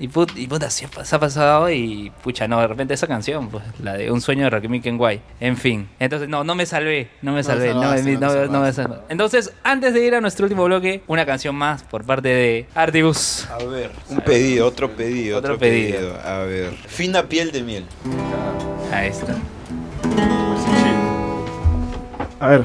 [0.00, 3.62] Y, put- y puta, se ha pasado y pucha, no, de repente esa canción, pues,
[3.80, 5.20] la de Un sueño de Rakimi Kenway.
[5.38, 8.32] En fin, entonces no, no me salvé, no me salvé, no, salvaste, me, no no-
[8.32, 8.82] te no me salvaste.
[8.82, 8.96] salvé.
[9.10, 13.46] Entonces, antes de ir a nuestro último bloque, una canción más por parte de Artibus.
[13.50, 15.98] A ver, un pedido, otro pedido, Otro otro, pedido.
[15.98, 16.20] pedido.
[16.24, 16.72] A ver.
[16.88, 17.84] Fina piel de miel.
[18.92, 19.36] Ahí está.
[22.40, 22.64] A ver.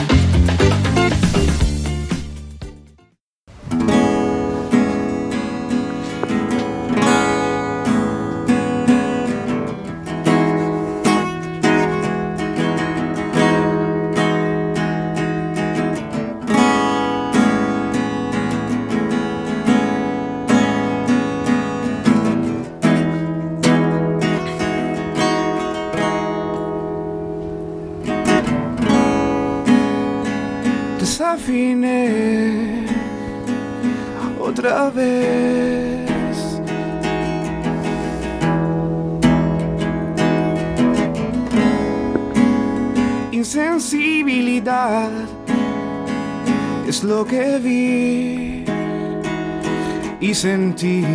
[31.21, 32.87] Desafiné
[34.39, 36.09] otra vez.
[43.31, 45.11] Insensibilidad
[46.87, 48.65] es lo que vi
[50.19, 51.05] y sentí.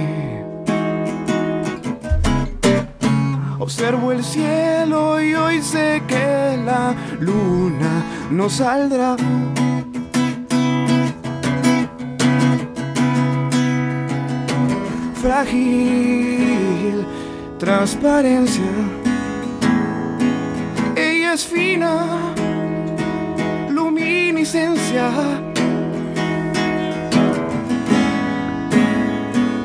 [3.58, 9.16] Observo el cielo y hoy sé que la luna no saldrá.
[15.26, 17.04] Frágil
[17.58, 18.62] transparencia.
[20.94, 22.32] Ella es fina,
[23.68, 25.10] luminiscencia.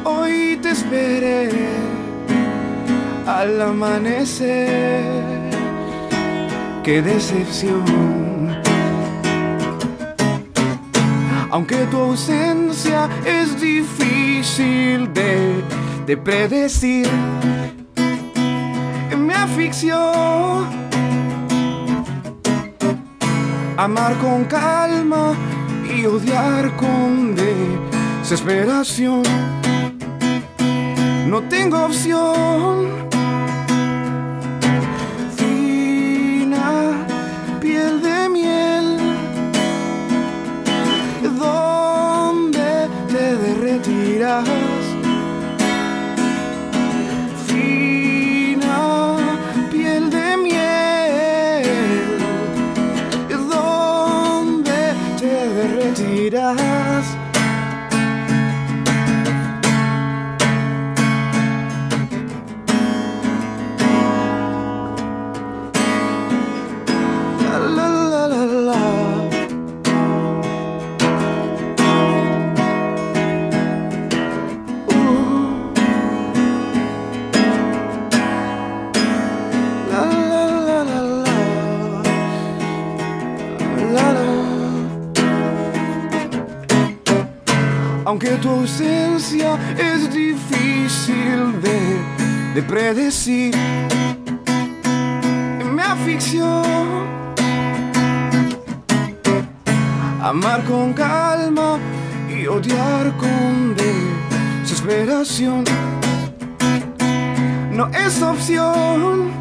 [0.04, 1.52] Hoy te esperé
[3.28, 5.12] al amanecer.
[6.84, 8.31] Qué decepción.
[11.52, 15.62] Aunque tu ausencia es difícil de,
[16.06, 17.10] de predecir,
[19.18, 20.66] me asfixió.
[23.76, 25.34] Amar con calma
[25.94, 29.24] y odiar con desesperación.
[31.28, 33.11] No tengo opción.
[44.44, 44.71] carro
[88.12, 93.56] Aunque tu ausencia es difícil de, de predecir,
[95.74, 96.62] me asfixió.
[100.22, 101.80] Amar con calma
[102.30, 105.64] y odiar con desesperación
[107.72, 109.41] no es opción.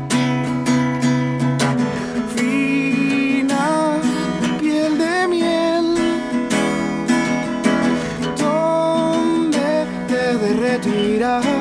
[11.22, 11.59] out.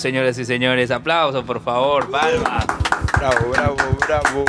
[0.00, 2.66] Señoras y señores, aplausos, por favor, palmas.
[3.18, 3.76] Bravo, bravo,
[4.06, 4.44] bravo.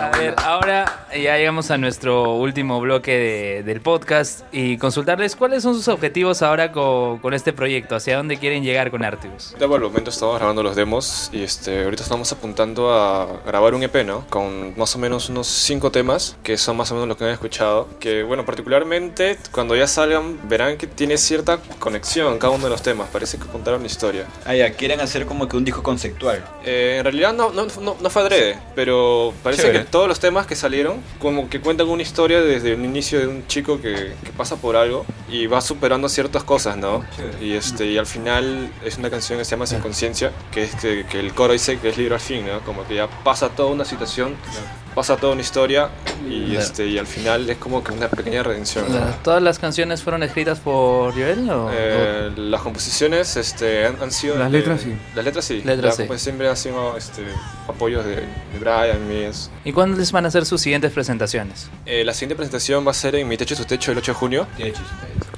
[0.00, 5.62] A ver, ahora ya llegamos a nuestro último bloque de- del podcast y consultarles cuáles
[5.62, 9.54] son sus objetivos ahora co- con, este proyecto, hacia dónde quieren llegar con Artibus.
[9.58, 13.74] Ya por el momento estamos grabando los demos y este, ahorita estamos apuntando a grabar
[13.74, 14.24] un EP, ¿no?
[14.28, 17.30] Con más o menos unos cinco temas que son más o menos lo que han
[17.30, 17.88] escuchado.
[18.00, 22.82] Que bueno, particularmente cuando ya salgan verán que tiene cierta conexión cada uno de los
[22.82, 23.08] temas.
[23.12, 24.26] Parece que contaron una historia.
[24.44, 26.44] Ah, ya, quieren hacer como que un disco conceptual.
[26.64, 28.87] Eh, en realidad no, no, no, no fue adrede, pero
[29.42, 29.80] parece Chévere.
[29.80, 33.26] que todos los temas que salieron como que cuentan una historia desde el inicio de
[33.26, 37.04] un chico que, que pasa por algo y va superando ciertas cosas, ¿no?
[37.40, 40.74] Y, este, y al final es una canción que se llama Sin Conciencia, que es
[40.76, 42.60] que, que el coro dice que es libro al fin, ¿no?
[42.60, 44.36] Como que ya pasa toda una situación,
[44.98, 45.90] pasa toda una historia
[46.28, 46.60] y, Claro.
[46.60, 48.84] este, y al final es como que una pequeña redención.
[48.92, 48.98] ¿no?
[49.22, 51.70] ¿Todas las canciones fueron escritas por Joel o...?
[51.72, 54.36] Eh, las composiciones este, han, han sido.
[54.36, 54.96] Las de- letras sí.
[55.14, 55.62] Las letras sí.
[55.64, 55.96] Letras la sí.
[56.02, 57.22] composición siempre ha sido este,
[57.68, 59.50] apoyos de, de Brian, míos.
[59.64, 61.68] ¿Y cuándo les van a hacer sus siguientes presentaciones?
[61.86, 64.12] Eh, la siguiente presentación va a ser en Mi Techo y Su Techo el 8
[64.12, 64.46] de junio.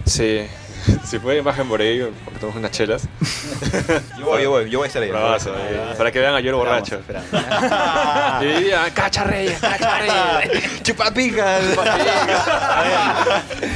[0.07, 0.47] Sí.
[1.05, 3.03] Si pueden, bajen por ahí, porque tomamos unas chelas.
[4.19, 5.11] Yo voy, yo voy, yo voy a estar ahí.
[5.11, 5.53] Bravazo,
[5.97, 7.01] para que vean a Lloro borracho.
[8.43, 10.83] y digan, cacha reyes, cacha reyes.
[10.83, 11.63] Chupapijas.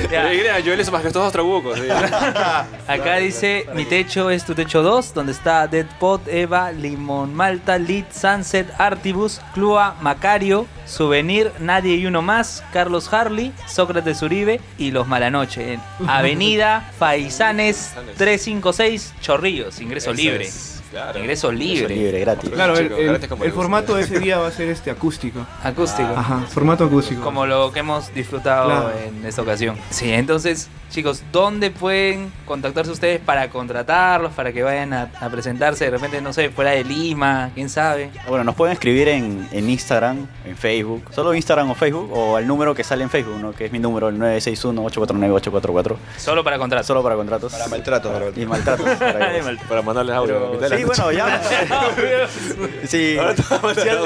[0.05, 1.79] Y digan, Joel es más que todos trabucos.
[1.79, 1.89] sí.
[2.87, 7.79] Acá dice, mi techo es tu techo 2, donde está Dead Pot, Eva, Limón Malta,
[7.79, 14.91] Lead, Sunset, Artibus, Clua, Macario, Souvenir, Nadie y Uno Más, Carlos Harley, Sócrates Uribe y
[14.91, 15.75] Los Malanoche.
[15.75, 20.45] En Avenida Faisanes 356, Chorrillos, ingreso Ese libre.
[20.45, 21.19] es, claro.
[21.19, 21.95] Ingreso libre.
[21.95, 22.51] libre, gratis.
[22.51, 25.47] Claro, el, el- formato de ese día va a ser este acústico.
[25.63, 26.09] Acústico.
[26.17, 27.21] Ajá, formato acústico.
[27.23, 28.91] Como lo que hemos disfrutado Claro.
[29.07, 29.77] en esta ocasión.
[29.91, 35.85] Sí, entonces, chicos, ¿dónde pueden contactarse ustedes para contratarlos, para que vayan a, a presentarse
[35.85, 38.11] de repente, no sé, fuera de Lima, quién sabe?
[38.29, 42.47] Bueno, nos pueden escribir en, en Instagram, en Facebook, solo Instagram o Facebook, o al
[42.47, 43.53] número que sale en Facebook, ¿no?
[43.53, 45.97] que es mi número, el 961-849-844.
[46.19, 46.87] Solo para contratos.
[46.87, 47.53] Solo para contratos.
[47.53, 48.87] Para maltrato, para- Y maltratos.
[49.69, 50.59] para mandarles audio.
[50.61, 51.41] Pero- sí, bueno, ya.
[52.87, 53.17] Sí,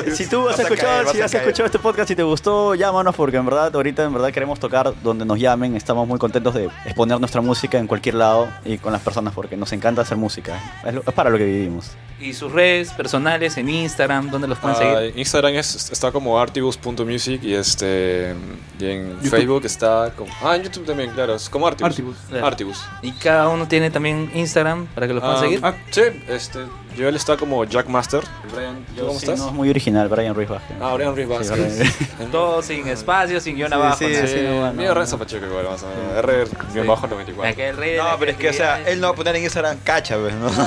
[0.06, 3.36] si, si tú has escuchado, si has escuchado este podcast y te gustó, llámanos porque
[3.36, 5.76] en verdad ahorita en verdad queremos tocar donde nos llamen.
[5.76, 9.56] Estamos muy contentos de exponer nuestra música en cualquier lado y con las personas porque
[9.56, 10.58] nos encanta hacer música.
[10.86, 11.92] Es, lo- es para lo que vivimos.
[12.20, 15.18] Y sus redes personales en Instagram, ¿dónde los pueden Ah, seguir?
[15.18, 18.34] Instagram es, está como artibus.music y este
[18.80, 19.30] y en YouTube.
[19.30, 22.16] Facebook está como ah en YouTube también claro es como Artibus Artibus.
[22.28, 22.46] Claro.
[22.46, 25.60] Artibus Y cada uno tiene también Instagram para que los puedan Ah, seguir.
[25.62, 26.58] ah, sí este
[26.98, 28.22] Joel está como Jack Master
[28.54, 29.38] Brian ¿tú cómo Sí, estás?
[29.38, 30.76] no, es muy original, Brian Ruiz Vázquez.
[30.80, 31.78] ah Brian Ruiz Sí, Vázquez
[32.18, 32.30] Brian.
[32.32, 33.96] Todo sin espacio, sin guion Sí, abajo.
[33.98, 34.26] sí, ¿no?
[34.26, 34.40] sí.
[34.42, 34.94] no, no, mío no.
[34.94, 36.44] Renzo Pacheco igual vamos a R
[36.74, 39.06] bien bajo 94 Acá el rey de No, pero es que, o sea, él no
[39.08, 40.48] va a poner en Instagram cacha, pues, ¿no?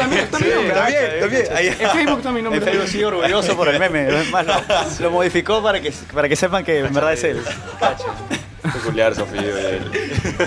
[0.00, 0.72] También, también.
[0.72, 1.46] también,
[1.80, 4.08] En Facebook también, no En Facebook sigue orgulloso por el meme.
[4.22, 4.54] Es más, lo,
[5.00, 7.42] lo modificó para que, para que sepan que en verdad es él.
[8.62, 9.90] peculiar Sofía y él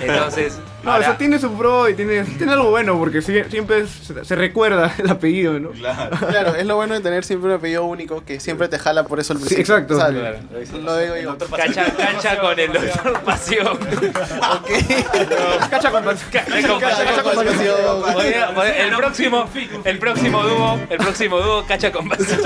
[0.02, 4.26] Entonces, No, Ahora- tiene su pro y tiene, tiene algo bueno porque sie- siempre se,
[4.26, 5.70] se recuerda el apellido, ¿no?
[5.70, 6.18] Claro.
[6.34, 9.20] Claro, es lo bueno de tener siempre un apellido único que siempre te jala por
[9.20, 9.96] eso el Sí, exacto.
[9.96, 10.20] Claro.
[10.84, 11.38] Lo digo yo.
[11.56, 13.78] Cacha, cancha con el doctor Pasión.
[15.70, 16.32] Cacha con pasión.
[16.32, 17.76] Cacha con pasión.
[18.78, 19.50] El próximo,
[19.84, 22.40] el próximo dúo, el próximo dúo, cacha con pasión.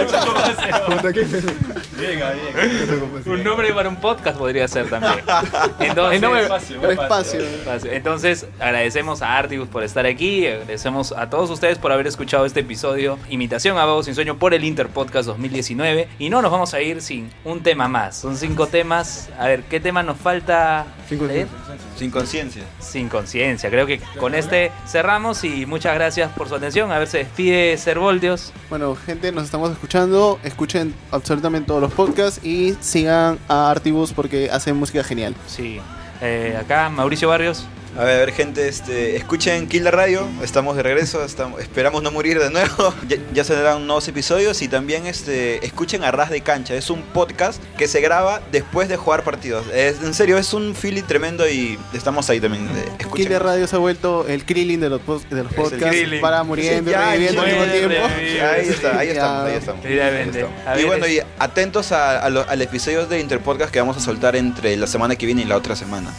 [3.26, 5.14] Un nombre para un podcast podría ser también.
[5.80, 7.42] Entonces, Espacio, espacio.
[7.42, 7.92] Espacio.
[8.28, 12.60] Entonces, agradecemos a Artibus por estar aquí, agradecemos a todos ustedes por haber escuchado este
[12.60, 16.82] episodio Imitación a Vago Sin Sueño por el Interpodcast 2019 y no nos vamos a
[16.82, 18.18] ir sin un tema más.
[18.18, 19.30] Son cinco temas.
[19.40, 21.48] A ver, ¿qué tema nos falta leer?
[21.96, 22.64] Sin conciencia.
[22.82, 23.70] Sin conciencia.
[23.70, 26.92] Creo que con este cerramos y muchas gracias por su atención.
[26.92, 28.52] A ver, se despide Servoldios.
[28.70, 30.38] Bueno, gente, nos estamos escuchando.
[30.44, 35.34] Escuchen absolutamente todos los podcasts y sigan a Artibus porque hacen música genial.
[35.48, 35.80] Sí.
[36.20, 37.66] Eh, acá, Mauricio Barrios.
[37.98, 42.04] A ver, a ver, gente, este, escuchen Kill la Radio, estamos de regreso, estamos, esperamos
[42.04, 46.30] no morir de nuevo, ya, ya saldrán nuevos episodios y también este, escuchen a Ras
[46.30, 50.38] de Cancha, es un podcast que se graba después de jugar partidos, es, en serio,
[50.38, 53.26] es un feeling tremendo y estamos ahí también, eh, escuchen.
[53.26, 56.92] Kill de Radio se ha vuelto el Krillin de los, de los podcasts para muriendo
[56.92, 57.96] Sí, ya, reviviendo al mismo tiempo.
[58.06, 59.86] Ahí está, ahí estamos, ahí estamos.
[59.86, 60.66] Ahí estamos.
[60.76, 64.02] Ver, y bueno, y atentos a- a lo- al episodio de Interpodcast que vamos a
[64.02, 66.14] soltar entre la semana que viene y la otra semana.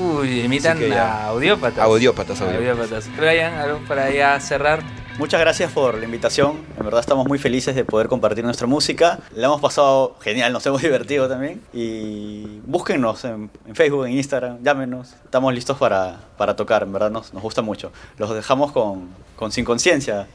[0.00, 1.24] Uy, imitan ya.
[1.24, 1.78] a audiópatas.
[1.78, 2.70] Audiópatas, audiópatas.
[2.70, 3.16] audiópatas.
[3.16, 4.82] Ryan, algo para ya cerrar.
[5.18, 6.58] Muchas gracias por la invitación.
[6.78, 9.18] En verdad estamos muy felices de poder compartir nuestra música.
[9.34, 11.60] La hemos pasado genial, nos hemos divertido también.
[11.74, 15.12] Y búsquennos en, en Facebook, en Instagram, llámenos.
[15.24, 17.92] Estamos listos para, para tocar, en verdad nos, nos gusta mucho.
[18.16, 20.26] Los dejamos con, con Sin Conciencia.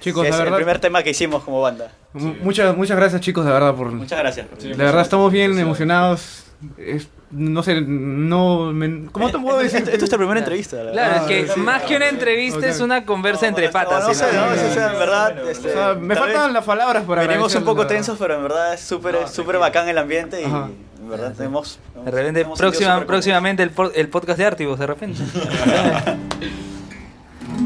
[0.00, 1.92] Chicos, que la es el verdad- primer tema que hicimos como banda.
[2.14, 3.92] M- Muchas, muchas gracias chicos, de verdad, por...
[3.92, 4.46] Muchas gracias.
[4.60, 6.44] De verdad estamos bien emocionados.
[6.76, 8.72] Es- no sé, no...
[8.72, 9.78] me- ¿Cómo te puedo decir?
[9.80, 10.76] Esto es nuestra primera entrevista.
[10.82, 11.30] la Claro, verdad.
[11.30, 14.06] es que más que una entrevista es una conversa entre patas.
[14.06, 17.54] no sé, no, sea, en verdad, este, O sea, me faltan las palabras para Venimos
[17.54, 20.68] un poco tensos, pero en verdad es súper súper bacán el ambiente y Ajá.
[21.00, 21.78] en verdad tenemos...
[22.04, 25.20] De repente, hemos sentido próxima, súper próximamente el, por- el podcast de Artibus, de repente.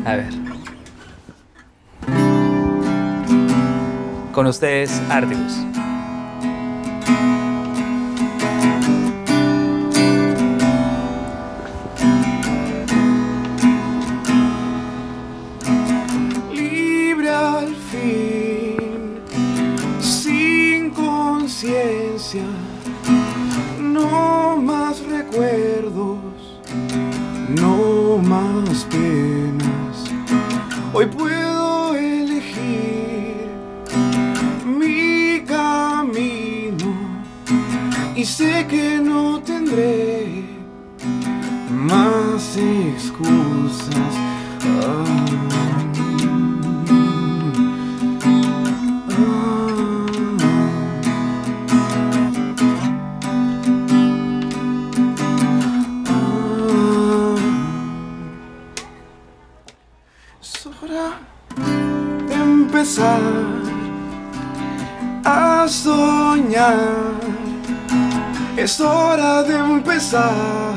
[0.06, 0.28] A ver.
[4.32, 5.52] Con ustedes, Artibus.
[23.78, 26.16] No más recuerdos,
[27.48, 30.10] no más penas.
[30.94, 33.50] Hoy puedo elegir
[34.64, 36.94] mi camino
[38.16, 40.44] y sé que no tendré
[41.70, 44.29] más excusas.
[68.70, 70.69] Es hora de empezar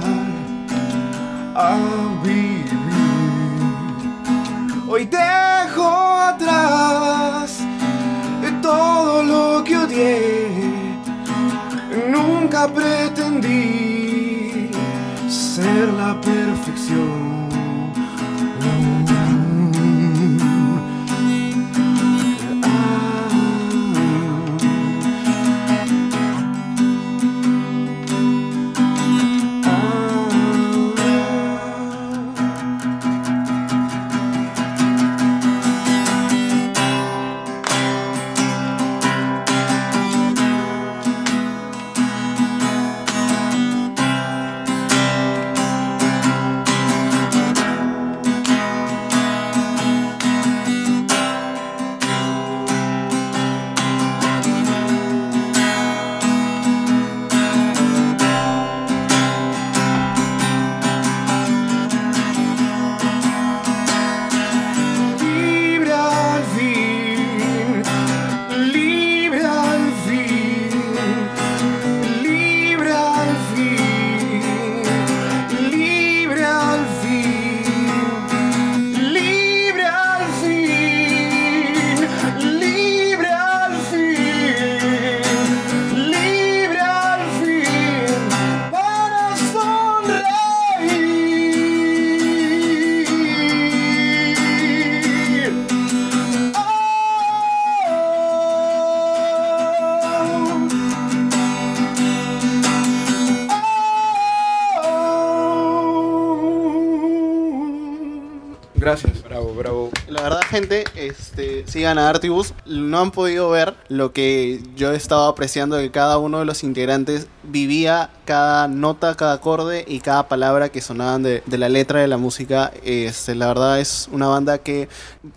[110.53, 112.53] gente, este, sigan a Artibus.
[112.67, 116.63] No han podido ver lo que yo he estado apreciando de cada uno de los
[116.63, 121.99] integrantes vivía cada nota, cada acorde y cada palabra que sonaban de, de la letra
[121.99, 122.71] de la música.
[122.83, 124.87] Este, la verdad es una banda que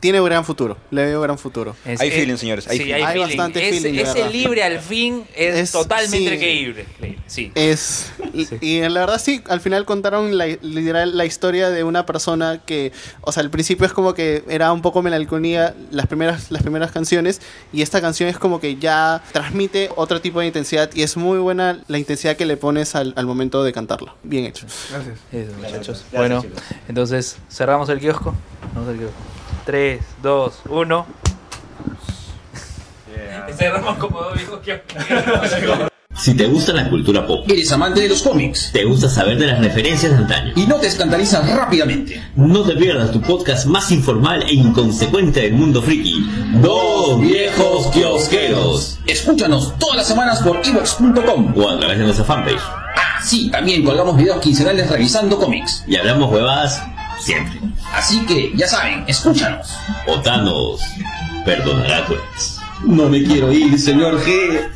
[0.00, 0.76] tiene gran futuro.
[0.90, 1.74] Le veo gran futuro.
[1.84, 2.94] Es- Hay es- feeling, señores, hay sí, feeling.
[2.94, 3.26] hay Hay feeling.
[3.28, 4.30] bastante Ese- feeling, ese verdad.
[4.32, 6.38] libre al fin es, Es- totalmente sí.
[6.38, 6.86] creíble.
[7.26, 7.50] Sí.
[7.56, 12.06] Es, y, y la verdad sí, al final contaron la, literal la historia de una
[12.06, 12.92] persona que,
[13.22, 16.92] o sea, al principio es como que era un poco melancolía las primeras, las primeras
[16.92, 17.40] canciones
[17.72, 21.38] y esta canción es como que ya transmite otro tipo de intensidad y es muy
[21.38, 24.14] buena la intensidad que le pones al, al momento de cantarla.
[24.22, 24.66] Bien hecho.
[24.90, 25.18] Gracias.
[25.32, 25.86] Eso, muchachos.
[25.86, 26.62] Gracias, bueno, chicos.
[26.88, 28.34] entonces cerramos el kiosco.
[28.74, 29.16] Vamos al kiosco.
[29.64, 31.06] 3, 2, 1.
[33.56, 35.88] Cerramos como dos viejos kioscos.
[36.18, 39.46] Si te gusta la cultura pop, eres amante de los cómics, te gusta saber de
[39.46, 43.92] las referencias de antaño y no te escandalizas rápidamente, no te pierdas tu podcast más
[43.92, 46.26] informal e inconsecuente del mundo friki,
[46.62, 48.98] Dos Viejos Kiosqueros.
[49.06, 52.62] Escúchanos todas las semanas por evox.com o a través de nuestra fanpage.
[52.96, 56.82] Ah, sí, también colgamos videos quincenales revisando cómics y hablamos huevadas
[57.20, 57.60] siempre.
[57.92, 59.68] Así que, ya saben, escúchanos.
[60.06, 60.80] O Thanos
[61.44, 62.58] perdonará pues.
[62.84, 64.70] No me quiero ir, señor G.